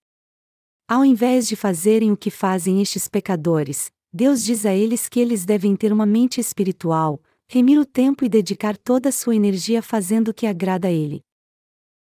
Ao 0.86 1.04
invés 1.04 1.48
de 1.48 1.56
fazerem 1.56 2.12
o 2.12 2.16
que 2.16 2.30
fazem 2.30 2.82
estes 2.82 3.08
pecadores, 3.08 3.90
Deus 4.14 4.44
diz 4.44 4.66
a 4.66 4.74
eles 4.74 5.08
que 5.08 5.18
eles 5.18 5.46
devem 5.46 5.74
ter 5.74 5.90
uma 5.90 6.04
mente 6.04 6.38
espiritual, 6.38 7.18
remir 7.48 7.78
o 7.78 7.86
tempo 7.86 8.26
e 8.26 8.28
dedicar 8.28 8.76
toda 8.76 9.08
a 9.08 9.12
sua 9.12 9.34
energia 9.34 9.80
fazendo 9.80 10.28
o 10.28 10.34
que 10.34 10.46
agrada 10.46 10.88
a 10.88 10.90
Ele. 10.92 11.24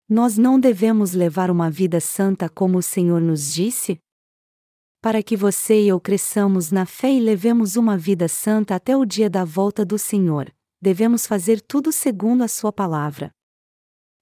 Nós 0.08 0.38
não 0.38 0.60
devemos 0.60 1.12
levar 1.12 1.50
uma 1.50 1.68
vida 1.68 1.98
santa 1.98 2.48
como 2.48 2.78
o 2.78 2.82
Senhor 2.82 3.20
nos 3.20 3.52
disse? 3.52 4.00
Para 5.02 5.24
que 5.24 5.36
você 5.36 5.82
e 5.82 5.88
eu 5.88 6.00
cresçamos 6.00 6.70
na 6.70 6.86
fé 6.86 7.12
e 7.12 7.20
levemos 7.20 7.74
uma 7.74 7.98
vida 7.98 8.28
santa 8.28 8.76
até 8.76 8.96
o 8.96 9.04
dia 9.04 9.28
da 9.28 9.44
volta 9.44 9.84
do 9.84 9.98
Senhor, 9.98 10.54
devemos 10.80 11.26
fazer 11.26 11.60
tudo 11.60 11.90
segundo 11.90 12.42
a 12.42 12.48
Sua 12.48 12.72
palavra. 12.72 13.32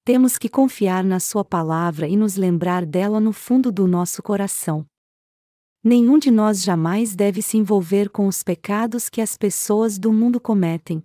Temos 0.02 0.38
que 0.38 0.48
confiar 0.48 1.04
na 1.04 1.20
Sua 1.20 1.44
palavra 1.44 2.08
e 2.08 2.16
nos 2.16 2.36
lembrar 2.36 2.86
dela 2.86 3.20
no 3.20 3.32
fundo 3.32 3.70
do 3.70 3.86
nosso 3.86 4.22
coração. 4.22 4.86
Nenhum 5.88 6.18
de 6.18 6.32
nós 6.32 6.64
jamais 6.64 7.14
deve 7.14 7.40
se 7.40 7.56
envolver 7.56 8.10
com 8.10 8.26
os 8.26 8.42
pecados 8.42 9.08
que 9.08 9.20
as 9.20 9.36
pessoas 9.36 10.00
do 10.00 10.12
mundo 10.12 10.40
cometem. 10.40 11.00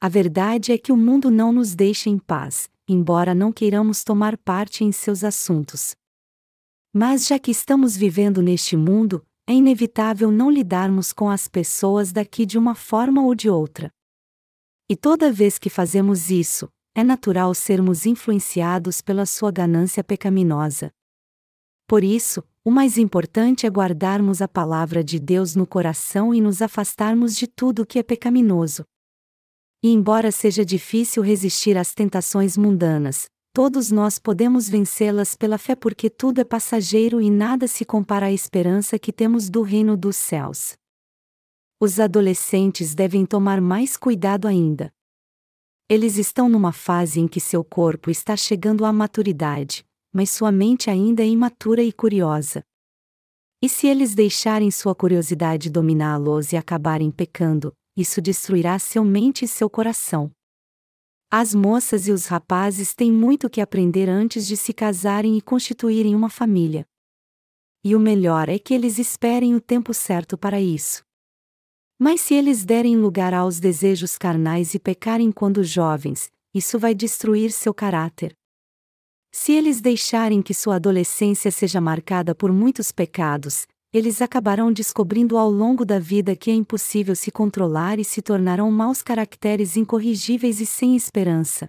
A 0.00 0.08
verdade 0.08 0.72
é 0.72 0.78
que 0.78 0.90
o 0.90 0.96
mundo 0.96 1.30
não 1.30 1.52
nos 1.52 1.74
deixa 1.74 2.08
em 2.08 2.18
paz, 2.18 2.70
embora 2.88 3.34
não 3.34 3.52
queiramos 3.52 4.02
tomar 4.02 4.38
parte 4.38 4.84
em 4.84 4.90
seus 4.90 5.22
assuntos. 5.22 5.94
Mas 6.94 7.26
já 7.26 7.38
que 7.38 7.50
estamos 7.50 7.94
vivendo 7.94 8.40
neste 8.40 8.74
mundo, 8.74 9.22
é 9.46 9.52
inevitável 9.52 10.32
não 10.32 10.50
lidarmos 10.50 11.12
com 11.12 11.28
as 11.28 11.46
pessoas 11.46 12.10
daqui 12.10 12.46
de 12.46 12.56
uma 12.56 12.74
forma 12.74 13.22
ou 13.22 13.34
de 13.34 13.50
outra. 13.50 13.90
E 14.88 14.96
toda 14.96 15.30
vez 15.30 15.58
que 15.58 15.68
fazemos 15.68 16.30
isso, 16.30 16.70
é 16.94 17.04
natural 17.04 17.54
sermos 17.54 18.06
influenciados 18.06 19.02
pela 19.02 19.26
sua 19.26 19.50
ganância 19.52 20.02
pecaminosa. 20.02 20.90
Por 21.86 22.02
isso, 22.02 22.42
o 22.66 22.70
mais 22.70 22.96
importante 22.96 23.66
é 23.66 23.68
guardarmos 23.68 24.40
a 24.40 24.48
palavra 24.48 25.04
de 25.04 25.20
Deus 25.20 25.54
no 25.54 25.66
coração 25.66 26.32
e 26.32 26.40
nos 26.40 26.62
afastarmos 26.62 27.36
de 27.36 27.46
tudo 27.46 27.84
que 27.84 27.98
é 27.98 28.02
pecaminoso. 28.02 28.84
E 29.82 29.90
embora 29.90 30.32
seja 30.32 30.64
difícil 30.64 31.22
resistir 31.22 31.76
às 31.76 31.92
tentações 31.92 32.56
mundanas, 32.56 33.26
todos 33.52 33.90
nós 33.90 34.18
podemos 34.18 34.66
vencê-las 34.66 35.36
pela 35.36 35.58
fé 35.58 35.76
porque 35.76 36.08
tudo 36.08 36.40
é 36.40 36.44
passageiro 36.44 37.20
e 37.20 37.28
nada 37.28 37.68
se 37.68 37.84
compara 37.84 38.26
à 38.26 38.32
esperança 38.32 38.98
que 38.98 39.12
temos 39.12 39.50
do 39.50 39.60
reino 39.60 39.94
dos 39.94 40.16
céus. 40.16 40.72
Os 41.78 42.00
adolescentes 42.00 42.94
devem 42.94 43.26
tomar 43.26 43.60
mais 43.60 43.94
cuidado 43.94 44.48
ainda. 44.48 44.90
Eles 45.86 46.16
estão 46.16 46.48
numa 46.48 46.72
fase 46.72 47.20
em 47.20 47.28
que 47.28 47.40
seu 47.40 47.62
corpo 47.62 48.10
está 48.10 48.34
chegando 48.38 48.86
à 48.86 48.92
maturidade, 48.92 49.84
mas 50.14 50.30
sua 50.30 50.52
mente 50.52 50.88
ainda 50.88 51.24
é 51.24 51.26
imatura 51.26 51.82
e 51.82 51.92
curiosa. 51.92 52.64
E 53.60 53.68
se 53.68 53.88
eles 53.88 54.14
deixarem 54.14 54.70
sua 54.70 54.94
curiosidade 54.94 55.68
dominá-los 55.68 56.52
e 56.52 56.56
acabarem 56.56 57.10
pecando, 57.10 57.74
isso 57.96 58.22
destruirá 58.22 58.78
seu 58.78 59.04
mente 59.04 59.44
e 59.44 59.48
seu 59.48 59.68
coração. 59.68 60.30
As 61.30 61.52
moças 61.52 62.06
e 62.06 62.12
os 62.12 62.26
rapazes 62.26 62.94
têm 62.94 63.10
muito 63.10 63.50
que 63.50 63.60
aprender 63.60 64.08
antes 64.08 64.46
de 64.46 64.56
se 64.56 64.72
casarem 64.72 65.36
e 65.36 65.42
constituírem 65.42 66.14
uma 66.14 66.30
família. 66.30 66.86
E 67.82 67.96
o 67.96 67.98
melhor 67.98 68.48
é 68.48 68.58
que 68.58 68.72
eles 68.72 68.98
esperem 68.98 69.54
o 69.54 69.60
tempo 69.60 69.92
certo 69.92 70.38
para 70.38 70.60
isso. 70.60 71.02
Mas 71.98 72.20
se 72.20 72.34
eles 72.34 72.64
derem 72.64 72.96
lugar 72.96 73.34
aos 73.34 73.58
desejos 73.58 74.16
carnais 74.16 74.74
e 74.74 74.78
pecarem 74.78 75.32
quando 75.32 75.64
jovens, 75.64 76.30
isso 76.54 76.78
vai 76.78 76.94
destruir 76.94 77.50
seu 77.50 77.74
caráter. 77.74 78.36
Se 79.36 79.50
eles 79.50 79.80
deixarem 79.80 80.40
que 80.40 80.54
sua 80.54 80.76
adolescência 80.76 81.50
seja 81.50 81.80
marcada 81.80 82.36
por 82.36 82.52
muitos 82.52 82.92
pecados, 82.92 83.66
eles 83.92 84.22
acabarão 84.22 84.72
descobrindo 84.72 85.36
ao 85.36 85.50
longo 85.50 85.84
da 85.84 85.98
vida 85.98 86.36
que 86.36 86.52
é 86.52 86.54
impossível 86.54 87.16
se 87.16 87.32
controlar 87.32 87.98
e 87.98 88.04
se 88.04 88.22
tornarão 88.22 88.70
maus 88.70 89.02
caracteres 89.02 89.76
incorrigíveis 89.76 90.60
e 90.60 90.66
sem 90.66 90.94
esperança. 90.94 91.68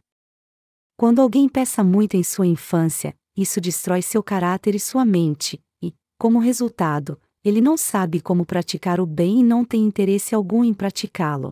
Quando 0.96 1.20
alguém 1.20 1.50
peça 1.50 1.84
muito 1.84 2.16
em 2.16 2.22
sua 2.22 2.46
infância, 2.46 3.16
isso 3.36 3.60
destrói 3.60 4.04
seu 4.04 4.22
caráter 4.22 4.76
e 4.76 4.80
sua 4.80 5.04
mente, 5.04 5.60
e, 5.84 5.92
como 6.20 6.38
resultado, 6.38 7.20
ele 7.44 7.62
não 7.62 7.76
sabe 7.78 8.22
como 8.22 8.46
praticar 8.46 9.00
o 9.00 9.08
bem 9.08 9.40
e 9.40 9.44
não 9.44 9.66
tem 9.66 9.84
interesse 9.84 10.36
algum 10.36 10.64
em 10.64 10.72
praticá-lo. 10.72 11.52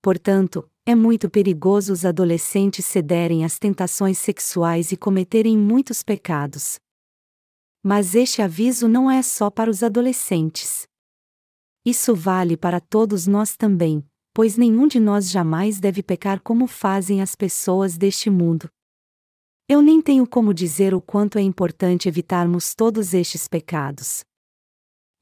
Portanto, 0.00 0.70
é 0.88 0.94
muito 0.94 1.28
perigoso 1.28 1.92
os 1.92 2.06
adolescentes 2.06 2.86
cederem 2.86 3.44
às 3.44 3.58
tentações 3.58 4.16
sexuais 4.16 4.90
e 4.90 4.96
cometerem 4.96 5.54
muitos 5.54 6.02
pecados. 6.02 6.78
Mas 7.84 8.14
este 8.14 8.40
aviso 8.40 8.88
não 8.88 9.10
é 9.10 9.20
só 9.20 9.50
para 9.50 9.70
os 9.70 9.82
adolescentes. 9.82 10.86
Isso 11.84 12.14
vale 12.14 12.56
para 12.56 12.80
todos 12.80 13.26
nós 13.26 13.54
também, 13.54 14.02
pois 14.32 14.56
nenhum 14.56 14.88
de 14.88 14.98
nós 14.98 15.30
jamais 15.30 15.78
deve 15.78 16.02
pecar 16.02 16.40
como 16.40 16.66
fazem 16.66 17.20
as 17.20 17.36
pessoas 17.36 17.98
deste 17.98 18.30
mundo. 18.30 18.66
Eu 19.68 19.82
nem 19.82 20.00
tenho 20.00 20.26
como 20.26 20.54
dizer 20.54 20.94
o 20.94 21.02
quanto 21.02 21.36
é 21.36 21.42
importante 21.42 22.08
evitarmos 22.08 22.74
todos 22.74 23.12
estes 23.12 23.46
pecados. 23.46 24.24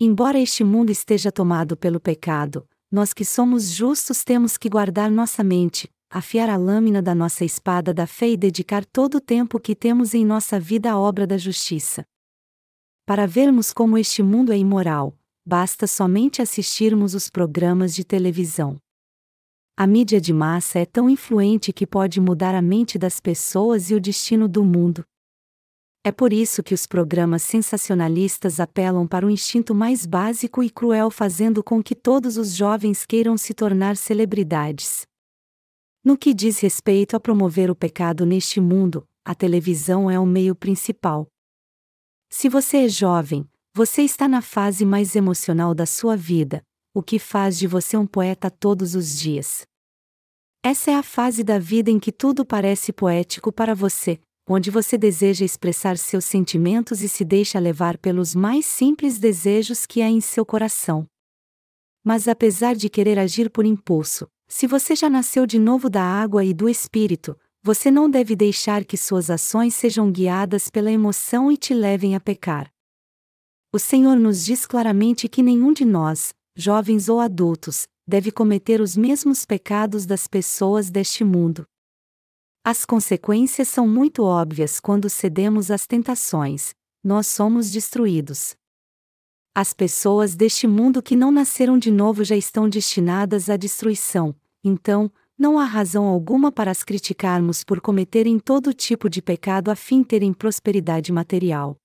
Embora 0.01 0.39
este 0.39 0.63
mundo 0.63 0.93
esteja 0.93 1.33
tomado 1.33 1.77
pelo 1.77 1.99
pecado, 1.99 2.69
nós 2.97 3.13
que 3.13 3.27
somos 3.27 3.69
justos 3.69 4.25
temos 4.25 4.57
que 4.57 4.71
guardar 4.71 5.11
nossa 5.11 5.45
mente, 5.45 5.87
afiar 6.09 6.49
a 6.49 6.57
lâmina 6.57 7.03
da 7.03 7.15
nossa 7.15 7.45
espada 7.45 7.93
da 7.93 8.07
fé 8.07 8.31
e 8.31 8.39
dedicar 8.39 8.87
todo 8.87 9.17
o 9.17 9.21
tempo 9.21 9.61
que 9.61 9.75
temos 9.75 10.15
em 10.15 10.25
nossa 10.25 10.59
vida 10.59 10.93
à 10.93 10.99
obra 10.99 11.27
da 11.27 11.37
justiça. 11.37 12.07
Para 13.05 13.27
vermos 13.27 13.71
como 13.71 13.99
este 13.99 14.23
mundo 14.23 14.51
é 14.51 14.57
imoral, 14.57 15.15
basta 15.47 15.87
somente 15.87 16.41
assistirmos 16.41 17.15
os 17.15 17.29
programas 17.29 17.95
de 17.95 18.03
televisão. 18.03 18.79
A 19.77 19.87
mídia 19.87 20.19
de 20.19 20.33
massa 20.33 20.79
é 20.79 20.87
tão 20.87 21.11
influente 21.11 21.75
que 21.75 21.87
pode 21.87 22.19
mudar 22.19 22.55
a 22.55 22.63
mente 22.63 22.97
das 22.97 23.21
pessoas 23.21 23.91
e 23.91 23.95
o 23.95 24.01
destino 24.01 24.49
do 24.49 24.65
mundo. 24.65 25.05
É 26.07 26.13
por 26.13 26.33
isso 26.33 26.63
que 26.63 26.73
os 26.73 26.87
programas 26.87 27.43
sensacionalistas 27.43 28.61
apelam 28.61 29.09
para 29.09 29.27
o 29.27 29.31
instinto 29.31 29.75
mais 29.75 30.07
básico 30.07 30.63
e 30.63 30.71
cruel, 30.71 31.11
fazendo 31.11 31.65
com 31.65 31.83
que 31.83 31.97
todos 31.97 32.37
os 32.37 32.55
jovens 32.55 33.05
queiram 33.05 33.37
se 33.37 33.53
tornar 33.53 33.97
celebridades. 33.97 35.05
No 36.05 36.17
que 36.17 36.33
diz 36.33 36.61
respeito 36.61 37.17
a 37.17 37.19
promover 37.19 37.73
o 37.73 37.75
pecado 37.75 38.25
neste 38.25 38.61
mundo, 38.61 39.05
a 39.25 39.35
televisão 39.35 40.09
é 40.09 40.17
o 40.17 40.25
meio 40.25 40.55
principal. 40.55 41.27
Se 42.31 42.49
você 42.49 42.85
é 42.85 42.89
jovem, 42.89 43.45
você 43.75 44.03
está 44.03 44.29
na 44.29 44.41
fase 44.41 44.85
mais 44.85 45.17
emocional 45.17 45.75
da 45.75 45.87
sua 45.87 46.17
vida, 46.17 46.63
o 46.95 47.03
que 47.03 47.19
faz 47.19 47.59
de 47.59 47.67
você 47.67 47.97
um 47.97 48.07
poeta 48.07 48.49
todos 48.49 48.95
os 48.95 49.19
dias. 49.19 49.67
Essa 50.63 50.93
é 50.93 50.95
a 50.95 51.03
fase 51.03 51.43
da 51.43 51.59
vida 51.59 51.91
em 51.91 51.99
que 51.99 52.13
tudo 52.13 52.47
parece 52.47 52.93
poético 52.93 53.51
para 53.51 53.75
você, 53.75 54.21
onde 54.49 54.71
você 54.71 54.97
deseja 54.97 55.45
expressar 55.45 55.99
seus 55.99 56.25
sentimentos 56.25 57.03
e 57.03 57.09
se 57.09 57.25
deixa 57.25 57.59
levar 57.59 57.99
pelos 57.99 58.35
mais 58.35 58.65
simples 58.65 59.19
desejos 59.19 59.85
que 59.85 60.01
há 60.01 60.09
em 60.09 60.21
seu 60.21 60.47
coração. 60.47 61.07
Mas 62.05 62.29
apesar 62.29 62.77
de 62.77 62.89
querer 62.89 63.19
agir 63.19 63.51
por 63.51 63.65
impulso, 63.65 64.29
se 64.47 64.67
você 64.67 64.95
já 64.95 65.11
nasceu 65.11 65.45
de 65.45 65.59
novo 65.59 65.91
da 65.91 66.03
água 66.03 66.45
e 66.45 66.55
do 66.55 66.69
espírito, 66.69 67.37
você 67.61 67.91
não 67.91 68.09
deve 68.09 68.37
deixar 68.37 68.85
que 68.85 68.97
suas 68.97 69.29
ações 69.29 69.75
sejam 69.75 70.13
guiadas 70.13 70.71
pela 70.71 70.93
emoção 70.93 71.51
e 71.51 71.57
te 71.57 71.75
levem 71.75 72.15
a 72.15 72.21
pecar. 72.21 72.71
O 73.73 73.79
Senhor 73.81 74.17
nos 74.17 74.45
diz 74.45 74.65
claramente 74.65 75.29
que 75.29 75.43
nenhum 75.43 75.73
de 75.73 75.85
nós, 75.85 76.33
jovens 76.57 77.09
ou 77.09 77.19
adultos, 77.19 77.89
deve 78.07 78.31
cometer 78.31 78.81
os 78.81 78.97
mesmos 78.97 79.45
pecados 79.45 80.07
das 80.07 80.29
pessoas 80.29 80.89
deste 80.89 81.25
mundo. 81.25 81.67
As 82.69 82.85
consequências 82.85 83.69
são 83.69 83.87
muito 83.87 84.25
óbvias 84.25 84.81
quando 84.81 85.09
cedemos 85.09 85.71
às 85.71 85.87
tentações, 85.87 86.75
nós 87.01 87.29
somos 87.29 87.71
destruídos. 87.71 88.57
As 89.55 89.73
pessoas 89.73 90.35
deste 90.35 90.67
mundo 90.67 91.01
que 91.01 91.15
não 91.15 91.31
nasceram 91.31 91.79
de 91.79 91.93
novo 91.93 92.25
já 92.25 92.35
estão 92.35 92.69
destinadas 92.69 93.49
à 93.49 93.57
destruição, 93.57 94.35
então, 94.65 95.09
não 95.39 95.61
há 95.61 95.65
razão 95.65 96.07
alguma 96.07 96.51
para 96.51 96.73
as 96.73 96.83
criticarmos 96.83 97.63
por 97.63 97.81
cometerem 97.81 98.37
todo 98.37 98.75
tipo 98.75 99.09
de 99.09 99.23
pecado 99.23 99.71
a 99.71 99.77
fim 99.77 100.03
terem 100.03 100.33
prosperidade 100.33 101.13
material. 101.13 101.77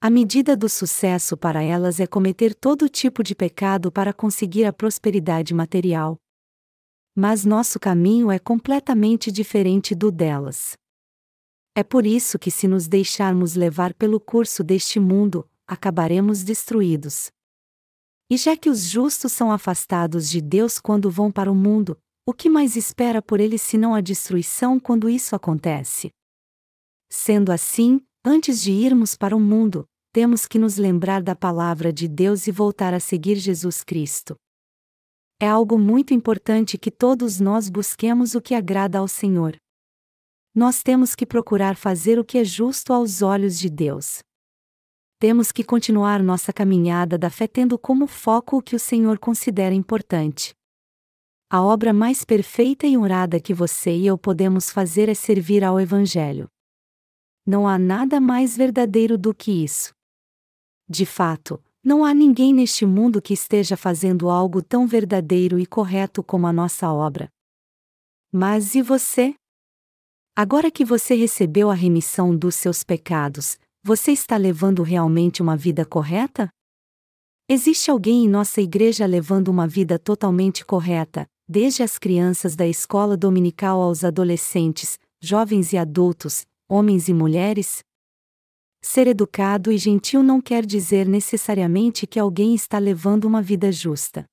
A 0.00 0.10
medida 0.10 0.56
do 0.56 0.68
sucesso 0.68 1.36
para 1.36 1.62
elas 1.62 2.00
é 2.00 2.06
cometer 2.08 2.52
todo 2.52 2.88
tipo 2.88 3.22
de 3.22 3.36
pecado 3.36 3.92
para 3.92 4.12
conseguir 4.12 4.64
a 4.64 4.72
prosperidade 4.72 5.54
material. 5.54 6.18
Mas 7.14 7.44
nosso 7.44 7.78
caminho 7.78 8.30
é 8.30 8.38
completamente 8.38 9.30
diferente 9.30 9.94
do 9.94 10.10
delas. 10.10 10.76
É 11.76 11.84
por 11.84 12.06
isso 12.06 12.38
que, 12.38 12.50
se 12.50 12.66
nos 12.66 12.88
deixarmos 12.88 13.54
levar 13.54 13.94
pelo 13.94 14.18
curso 14.18 14.64
deste 14.64 14.98
mundo, 14.98 15.48
acabaremos 15.66 16.42
destruídos. 16.42 17.30
E 18.30 18.36
já 18.36 18.56
que 18.56 18.70
os 18.70 18.84
justos 18.84 19.32
são 19.32 19.52
afastados 19.52 20.28
de 20.28 20.40
Deus 20.40 20.80
quando 20.80 21.10
vão 21.10 21.30
para 21.30 21.50
o 21.50 21.54
mundo, 21.54 21.98
o 22.26 22.32
que 22.32 22.48
mais 22.48 22.74
espera 22.74 23.20
por 23.20 23.38
ele 23.38 23.58
senão 23.58 23.94
a 23.94 24.00
destruição 24.00 24.80
quando 24.80 25.08
isso 25.08 25.36
acontece? 25.36 26.10
Sendo 27.10 27.52
assim, 27.52 28.00
antes 28.24 28.62
de 28.62 28.72
irmos 28.72 29.14
para 29.14 29.36
o 29.36 29.40
mundo, 29.40 29.86
temos 30.12 30.46
que 30.46 30.58
nos 30.58 30.76
lembrar 30.76 31.22
da 31.22 31.36
palavra 31.36 31.92
de 31.92 32.08
Deus 32.08 32.46
e 32.46 32.50
voltar 32.50 32.94
a 32.94 33.00
seguir 33.00 33.36
Jesus 33.36 33.84
Cristo. 33.84 34.36
É 35.44 35.46
algo 35.46 35.78
muito 35.78 36.14
importante 36.14 36.78
que 36.78 36.90
todos 36.90 37.38
nós 37.38 37.68
busquemos 37.68 38.34
o 38.34 38.40
que 38.40 38.54
agrada 38.54 38.98
ao 38.98 39.06
Senhor. 39.06 39.54
Nós 40.54 40.82
temos 40.82 41.14
que 41.14 41.26
procurar 41.26 41.76
fazer 41.76 42.18
o 42.18 42.24
que 42.24 42.38
é 42.38 42.44
justo 42.44 42.94
aos 42.94 43.20
olhos 43.20 43.58
de 43.58 43.68
Deus. 43.68 44.20
Temos 45.18 45.52
que 45.52 45.62
continuar 45.62 46.22
nossa 46.22 46.50
caminhada 46.50 47.18
da 47.18 47.28
fé 47.28 47.46
tendo 47.46 47.78
como 47.78 48.06
foco 48.06 48.56
o 48.56 48.62
que 48.62 48.74
o 48.74 48.78
Senhor 48.78 49.18
considera 49.18 49.74
importante. 49.74 50.54
A 51.50 51.60
obra 51.60 51.92
mais 51.92 52.24
perfeita 52.24 52.86
e 52.86 52.96
honrada 52.96 53.38
que 53.38 53.52
você 53.52 53.94
e 53.94 54.06
eu 54.06 54.16
podemos 54.16 54.70
fazer 54.70 55.10
é 55.10 55.14
servir 55.14 55.62
ao 55.62 55.78
Evangelho. 55.78 56.48
Não 57.46 57.68
há 57.68 57.78
nada 57.78 58.18
mais 58.18 58.56
verdadeiro 58.56 59.18
do 59.18 59.34
que 59.34 59.62
isso. 59.62 59.92
De 60.88 61.04
fato, 61.04 61.62
não 61.84 62.02
há 62.02 62.14
ninguém 62.14 62.54
neste 62.54 62.86
mundo 62.86 63.20
que 63.20 63.34
esteja 63.34 63.76
fazendo 63.76 64.30
algo 64.30 64.62
tão 64.62 64.86
verdadeiro 64.86 65.58
e 65.58 65.66
correto 65.66 66.22
como 66.22 66.46
a 66.46 66.52
nossa 66.52 66.90
obra. 66.90 67.28
Mas 68.32 68.74
e 68.74 68.80
você? 68.80 69.34
Agora 70.34 70.70
que 70.70 70.84
você 70.84 71.14
recebeu 71.14 71.70
a 71.70 71.74
remissão 71.74 72.34
dos 72.34 72.54
seus 72.54 72.82
pecados, 72.82 73.58
você 73.82 74.12
está 74.12 74.36
levando 74.38 74.82
realmente 74.82 75.42
uma 75.42 75.56
vida 75.56 75.84
correta? 75.84 76.48
Existe 77.46 77.90
alguém 77.90 78.24
em 78.24 78.28
nossa 78.28 78.62
igreja 78.62 79.04
levando 79.04 79.48
uma 79.48 79.68
vida 79.68 79.98
totalmente 79.98 80.64
correta, 80.64 81.26
desde 81.46 81.82
as 81.82 81.98
crianças 81.98 82.56
da 82.56 82.66
escola 82.66 83.14
dominical 83.14 83.82
aos 83.82 84.02
adolescentes, 84.02 84.98
jovens 85.22 85.74
e 85.74 85.76
adultos, 85.76 86.46
homens 86.66 87.08
e 87.08 87.12
mulheres? 87.12 87.84
Ser 88.86 89.06
educado 89.06 89.72
e 89.72 89.78
gentil 89.78 90.22
não 90.22 90.42
quer 90.42 90.66
dizer 90.66 91.08
necessariamente 91.08 92.06
que 92.06 92.20
alguém 92.20 92.54
está 92.54 92.78
levando 92.78 93.24
uma 93.24 93.40
vida 93.40 93.72
justa. 93.72 94.26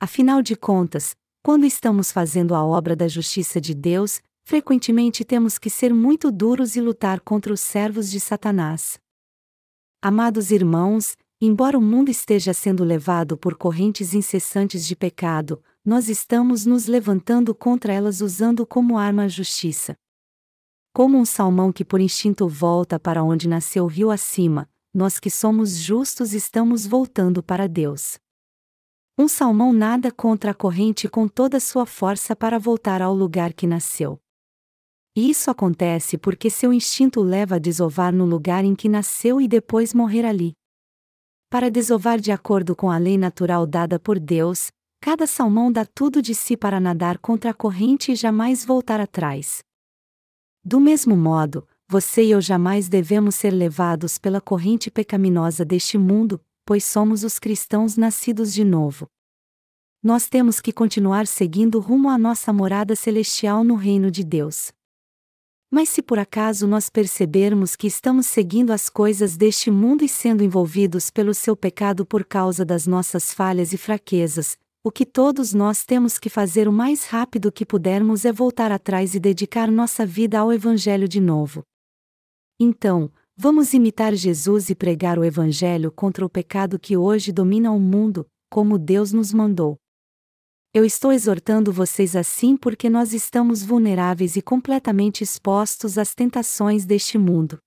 Afinal 0.00 0.40
de 0.40 0.56
contas, 0.56 1.14
quando 1.44 1.66
estamos 1.66 2.10
fazendo 2.10 2.54
a 2.54 2.64
obra 2.64 2.96
da 2.96 3.06
justiça 3.06 3.60
de 3.60 3.74
Deus, 3.74 4.22
frequentemente 4.46 5.26
temos 5.26 5.58
que 5.58 5.68
ser 5.68 5.92
muito 5.92 6.32
duros 6.32 6.74
e 6.74 6.80
lutar 6.80 7.20
contra 7.20 7.52
os 7.52 7.60
servos 7.60 8.10
de 8.10 8.18
Satanás. 8.18 8.98
Amados 10.00 10.50
irmãos, 10.50 11.14
embora 11.38 11.76
o 11.76 11.82
mundo 11.82 12.10
esteja 12.10 12.54
sendo 12.54 12.82
levado 12.82 13.36
por 13.36 13.58
correntes 13.58 14.14
incessantes 14.14 14.86
de 14.86 14.96
pecado, 14.96 15.62
nós 15.84 16.08
estamos 16.08 16.64
nos 16.64 16.86
levantando 16.86 17.54
contra 17.54 17.92
elas 17.92 18.22
usando 18.22 18.66
como 18.66 18.96
arma 18.96 19.24
a 19.24 19.28
justiça. 19.28 19.94
Como 20.92 21.16
um 21.16 21.24
salmão 21.24 21.72
que 21.72 21.84
por 21.84 22.00
instinto 22.00 22.48
volta 22.48 22.98
para 22.98 23.22
onde 23.22 23.48
nasceu 23.48 23.86
rio 23.86 24.10
acima, 24.10 24.68
nós 24.92 25.20
que 25.20 25.30
somos 25.30 25.76
justos 25.76 26.34
estamos 26.34 26.84
voltando 26.84 27.44
para 27.44 27.68
Deus. 27.68 28.18
Um 29.16 29.28
salmão 29.28 29.72
nada 29.72 30.10
contra 30.10 30.50
a 30.50 30.54
corrente 30.54 31.08
com 31.08 31.28
toda 31.28 31.60
sua 31.60 31.86
força 31.86 32.34
para 32.34 32.58
voltar 32.58 33.00
ao 33.00 33.14
lugar 33.14 33.52
que 33.52 33.68
nasceu. 33.68 34.20
E 35.14 35.30
isso 35.30 35.48
acontece 35.48 36.18
porque 36.18 36.50
seu 36.50 36.72
instinto 36.72 37.20
leva 37.20 37.54
a 37.54 37.58
desovar 37.60 38.12
no 38.12 38.24
lugar 38.24 38.64
em 38.64 38.74
que 38.74 38.88
nasceu 38.88 39.40
e 39.40 39.46
depois 39.46 39.94
morrer 39.94 40.24
ali. 40.24 40.54
Para 41.48 41.70
desovar 41.70 42.18
de 42.18 42.32
acordo 42.32 42.74
com 42.74 42.90
a 42.90 42.98
lei 42.98 43.16
natural 43.16 43.64
dada 43.64 43.98
por 44.00 44.18
Deus, 44.18 44.72
cada 45.00 45.24
salmão 45.24 45.70
dá 45.70 45.84
tudo 45.84 46.20
de 46.20 46.34
si 46.34 46.56
para 46.56 46.80
nadar 46.80 47.18
contra 47.18 47.50
a 47.52 47.54
corrente 47.54 48.10
e 48.10 48.16
jamais 48.16 48.64
voltar 48.64 49.00
atrás. 49.00 49.62
Do 50.64 50.78
mesmo 50.78 51.16
modo, 51.16 51.66
você 51.88 52.22
e 52.22 52.30
eu 52.32 52.40
jamais 52.40 52.88
devemos 52.88 53.34
ser 53.34 53.50
levados 53.50 54.18
pela 54.18 54.40
corrente 54.40 54.90
pecaminosa 54.90 55.64
deste 55.64 55.96
mundo, 55.96 56.40
pois 56.66 56.84
somos 56.84 57.24
os 57.24 57.38
cristãos 57.38 57.96
nascidos 57.96 58.52
de 58.52 58.62
novo. 58.62 59.08
Nós 60.02 60.28
temos 60.28 60.60
que 60.60 60.72
continuar 60.72 61.26
seguindo 61.26 61.80
rumo 61.80 62.08
à 62.08 62.18
nossa 62.18 62.52
morada 62.52 62.94
celestial 62.94 63.64
no 63.64 63.74
reino 63.74 64.10
de 64.10 64.22
Deus. 64.22 64.70
Mas 65.70 65.88
se 65.88 66.02
por 66.02 66.18
acaso 66.18 66.66
nós 66.66 66.90
percebermos 66.90 67.74
que 67.74 67.86
estamos 67.86 68.26
seguindo 68.26 68.70
as 68.70 68.88
coisas 68.88 69.36
deste 69.36 69.70
mundo 69.70 70.04
e 70.04 70.08
sendo 70.08 70.44
envolvidos 70.44 71.10
pelo 71.10 71.32
seu 71.32 71.56
pecado 71.56 72.04
por 72.04 72.24
causa 72.24 72.64
das 72.64 72.86
nossas 72.86 73.32
falhas 73.32 73.72
e 73.72 73.78
fraquezas, 73.78 74.58
o 74.82 74.90
que 74.90 75.04
todos 75.04 75.52
nós 75.52 75.84
temos 75.84 76.18
que 76.18 76.30
fazer 76.30 76.66
o 76.66 76.72
mais 76.72 77.04
rápido 77.04 77.52
que 77.52 77.66
pudermos 77.66 78.24
é 78.24 78.32
voltar 78.32 78.72
atrás 78.72 79.14
e 79.14 79.20
dedicar 79.20 79.70
nossa 79.70 80.06
vida 80.06 80.38
ao 80.38 80.50
Evangelho 80.50 81.06
de 81.06 81.20
novo. 81.20 81.62
Então, 82.58 83.12
vamos 83.36 83.74
imitar 83.74 84.14
Jesus 84.14 84.70
e 84.70 84.74
pregar 84.74 85.18
o 85.18 85.24
Evangelho 85.24 85.92
contra 85.92 86.24
o 86.24 86.30
pecado 86.30 86.78
que 86.78 86.96
hoje 86.96 87.30
domina 87.30 87.70
o 87.70 87.78
mundo, 87.78 88.26
como 88.48 88.78
Deus 88.78 89.12
nos 89.12 89.34
mandou. 89.34 89.76
Eu 90.72 90.84
estou 90.84 91.12
exortando 91.12 91.70
vocês 91.70 92.16
assim 92.16 92.56
porque 92.56 92.88
nós 92.88 93.12
estamos 93.12 93.62
vulneráveis 93.62 94.34
e 94.36 94.40
completamente 94.40 95.22
expostos 95.22 95.98
às 95.98 96.14
tentações 96.14 96.86
deste 96.86 97.18
mundo. 97.18 97.58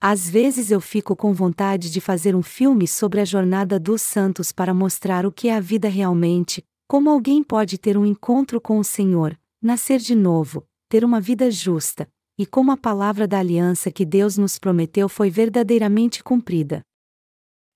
Às 0.00 0.30
vezes 0.30 0.70
eu 0.70 0.80
fico 0.80 1.16
com 1.16 1.32
vontade 1.32 1.90
de 1.90 2.00
fazer 2.00 2.36
um 2.36 2.42
filme 2.42 2.86
sobre 2.86 3.20
a 3.20 3.24
jornada 3.24 3.80
dos 3.80 4.00
santos 4.00 4.52
para 4.52 4.72
mostrar 4.72 5.26
o 5.26 5.32
que 5.32 5.48
é 5.48 5.56
a 5.56 5.60
vida 5.60 5.88
realmente, 5.88 6.64
como 6.86 7.10
alguém 7.10 7.42
pode 7.42 7.76
ter 7.78 7.98
um 7.98 8.06
encontro 8.06 8.60
com 8.60 8.78
o 8.78 8.84
Senhor, 8.84 9.36
nascer 9.60 9.98
de 9.98 10.14
novo, 10.14 10.64
ter 10.88 11.04
uma 11.04 11.20
vida 11.20 11.50
justa, 11.50 12.08
e 12.38 12.46
como 12.46 12.70
a 12.70 12.76
palavra 12.76 13.26
da 13.26 13.40
aliança 13.40 13.90
que 13.90 14.04
Deus 14.04 14.38
nos 14.38 14.56
prometeu 14.56 15.08
foi 15.08 15.30
verdadeiramente 15.30 16.22
cumprida. 16.22 16.80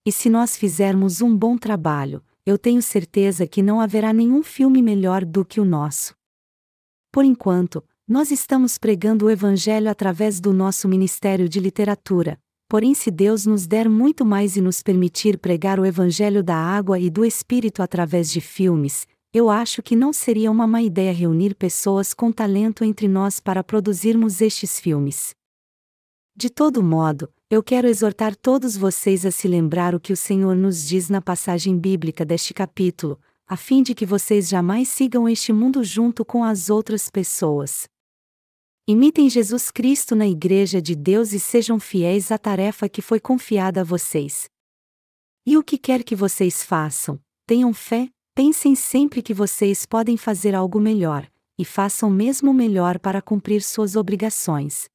E 0.07 0.13
se 0.13 0.31
nós 0.31 0.57
fizermos 0.57 1.21
um 1.21 1.37
bom 1.37 1.59
trabalho, 1.59 2.23
eu 2.47 2.57
tenho 2.57 2.81
certeza 2.81 3.49
que 3.49 3.63
não 3.63 3.81
haverá 3.81 4.13
nenhum 4.13 4.45
filme 4.45 4.81
melhor 4.81 5.25
do 5.25 5.45
que 5.45 5.61
o 5.61 5.65
nosso. 5.65 6.15
Por 7.11 7.25
enquanto, 7.25 7.85
nós 8.09 8.33
estamos 8.33 8.79
pregando 8.79 9.27
o 9.27 9.31
Evangelho 9.31 9.89
através 9.89 10.41
do 10.41 10.53
nosso 10.53 10.89
Ministério 10.89 11.49
de 11.49 11.61
Literatura, 11.61 12.39
porém, 12.69 12.95
se 12.95 13.11
Deus 13.11 13.47
nos 13.47 13.67
der 13.67 13.89
muito 13.89 14.25
mais 14.25 14.57
e 14.57 14.61
nos 14.61 14.83
permitir 14.83 15.39
pregar 15.39 15.79
o 15.79 15.87
Evangelho 15.87 16.43
da 16.43 16.57
água 16.57 16.99
e 16.99 17.09
do 17.09 17.25
Espírito 17.25 17.81
através 17.81 18.31
de 18.31 18.41
filmes, 18.41 19.07
eu 19.33 19.49
acho 19.49 19.83
que 19.83 19.95
não 19.95 20.13
seria 20.13 20.51
uma 20.51 20.67
má 20.67 20.83
ideia 20.83 21.13
reunir 21.13 21.55
pessoas 21.55 22.13
com 22.13 22.33
talento 22.33 22.85
entre 22.85 23.07
nós 23.07 23.39
para 23.39 23.63
produzirmos 23.63 24.41
estes 24.41 24.81
filmes. 24.81 25.35
De 26.35 26.51
todo 26.51 26.83
modo, 26.83 27.31
eu 27.49 27.63
quero 27.63 27.87
exortar 27.87 28.35
todos 28.35 28.77
vocês 28.77 29.25
a 29.25 29.31
se 29.31 29.47
lembrar 29.47 29.95
o 29.95 30.01
que 30.01 30.13
o 30.13 30.17
Senhor 30.17 30.57
nos 30.57 30.87
diz 30.87 31.09
na 31.09 31.23
passagem 31.23 31.79
bíblica 31.79 32.25
deste 32.25 32.53
capítulo, 32.53 33.19
a 33.47 33.57
fim 33.57 33.83
de 33.83 33.95
que 33.95 34.07
vocês 34.07 34.49
jamais 34.49 34.89
sigam 34.89 35.29
este 35.29 35.53
mundo 35.53 35.85
junto 35.85 36.25
com 36.25 36.43
as 36.43 36.69
outras 36.69 37.09
pessoas. 37.09 37.92
Imitem 38.89 39.31
Jesus 39.31 39.71
Cristo 39.71 40.17
na 40.17 40.27
Igreja 40.27 40.83
de 40.83 40.97
Deus 40.97 41.33
e 41.33 41.39
sejam 41.39 41.79
fiéis 41.79 42.33
à 42.33 42.37
tarefa 42.37 42.89
que 42.89 43.01
foi 43.01 43.21
confiada 43.21 43.83
a 43.83 43.85
vocês. 43.85 44.51
E 45.47 45.57
o 45.57 45.63
que 45.63 45.79
quer 45.79 46.03
que 46.03 46.17
vocês 46.17 46.65
façam, 46.65 47.21
tenham 47.47 47.73
fé, 47.73 48.09
pensem 48.35 48.75
sempre 48.75 49.23
que 49.23 49.33
vocês 49.33 49.87
podem 49.87 50.17
fazer 50.17 50.53
algo 50.53 50.81
melhor, 50.81 51.31
e 51.57 51.65
façam 51.65 52.11
mesmo 52.11 52.53
melhor 52.53 52.99
para 52.99 53.23
cumprir 53.23 53.63
suas 53.63 53.95
obrigações. 53.95 54.89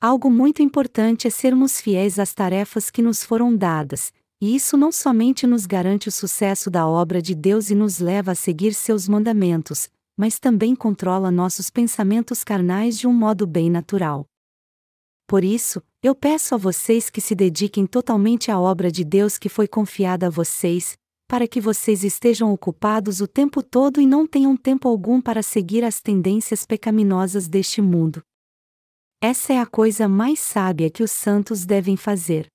Algo 0.00 0.30
muito 0.30 0.62
importante 0.62 1.26
é 1.26 1.30
sermos 1.30 1.78
fiéis 1.78 2.18
às 2.18 2.32
tarefas 2.32 2.90
que 2.90 3.02
nos 3.02 3.22
foram 3.22 3.54
dadas, 3.54 4.10
e 4.40 4.56
isso 4.56 4.74
não 4.74 4.90
somente 4.90 5.46
nos 5.46 5.66
garante 5.66 6.08
o 6.08 6.12
sucesso 6.12 6.70
da 6.70 6.88
obra 6.88 7.20
de 7.20 7.34
Deus 7.34 7.68
e 7.68 7.74
nos 7.74 7.98
leva 7.98 8.32
a 8.32 8.34
seguir 8.34 8.72
seus 8.72 9.06
mandamentos, 9.06 9.90
mas 10.16 10.38
também 10.38 10.74
controla 10.74 11.30
nossos 11.30 11.68
pensamentos 11.70 12.42
carnais 12.42 12.98
de 12.98 13.06
um 13.06 13.12
modo 13.12 13.46
bem 13.46 13.68
natural. 13.68 14.26
Por 15.26 15.44
isso, 15.44 15.82
eu 16.02 16.14
peço 16.14 16.54
a 16.54 16.58
vocês 16.58 17.10
que 17.10 17.20
se 17.20 17.34
dediquem 17.34 17.86
totalmente 17.86 18.50
à 18.50 18.58
obra 18.60 18.90
de 18.90 19.04
Deus 19.04 19.36
que 19.36 19.48
foi 19.48 19.66
confiada 19.66 20.28
a 20.28 20.30
vocês, 20.30 20.96
para 21.28 21.48
que 21.48 21.60
vocês 21.60 22.04
estejam 22.04 22.52
ocupados 22.52 23.20
o 23.20 23.26
tempo 23.26 23.62
todo 23.62 24.00
e 24.00 24.06
não 24.06 24.26
tenham 24.26 24.56
tempo 24.56 24.88
algum 24.88 25.20
para 25.20 25.42
seguir 25.42 25.84
as 25.84 26.00
tendências 26.00 26.64
pecaminosas 26.64 27.48
deste 27.48 27.82
mundo. 27.82 28.22
Essa 29.20 29.54
é 29.54 29.58
a 29.58 29.66
coisa 29.66 30.06
mais 30.06 30.38
sábia 30.38 30.90
que 30.90 31.02
os 31.02 31.10
santos 31.10 31.66
devem 31.66 31.96
fazer. 31.96 32.46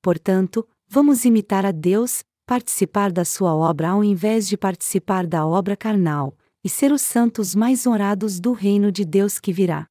Portanto, 0.00 0.66
vamos 0.88 1.24
imitar 1.24 1.66
a 1.66 1.72
Deus, 1.72 2.22
participar 2.46 3.12
da 3.12 3.24
sua 3.24 3.54
obra 3.54 3.90
ao 3.90 4.02
invés 4.02 4.48
de 4.48 4.56
participar 4.56 5.26
da 5.26 5.46
obra 5.46 5.76
carnal, 5.76 6.34
e 6.64 6.68
ser 6.68 6.90
os 6.90 7.02
santos 7.02 7.54
mais 7.54 7.86
honrados 7.86 8.40
do 8.40 8.52
reino 8.52 8.90
de 8.90 9.04
Deus 9.04 9.38
que 9.38 9.52
virá. 9.52 9.86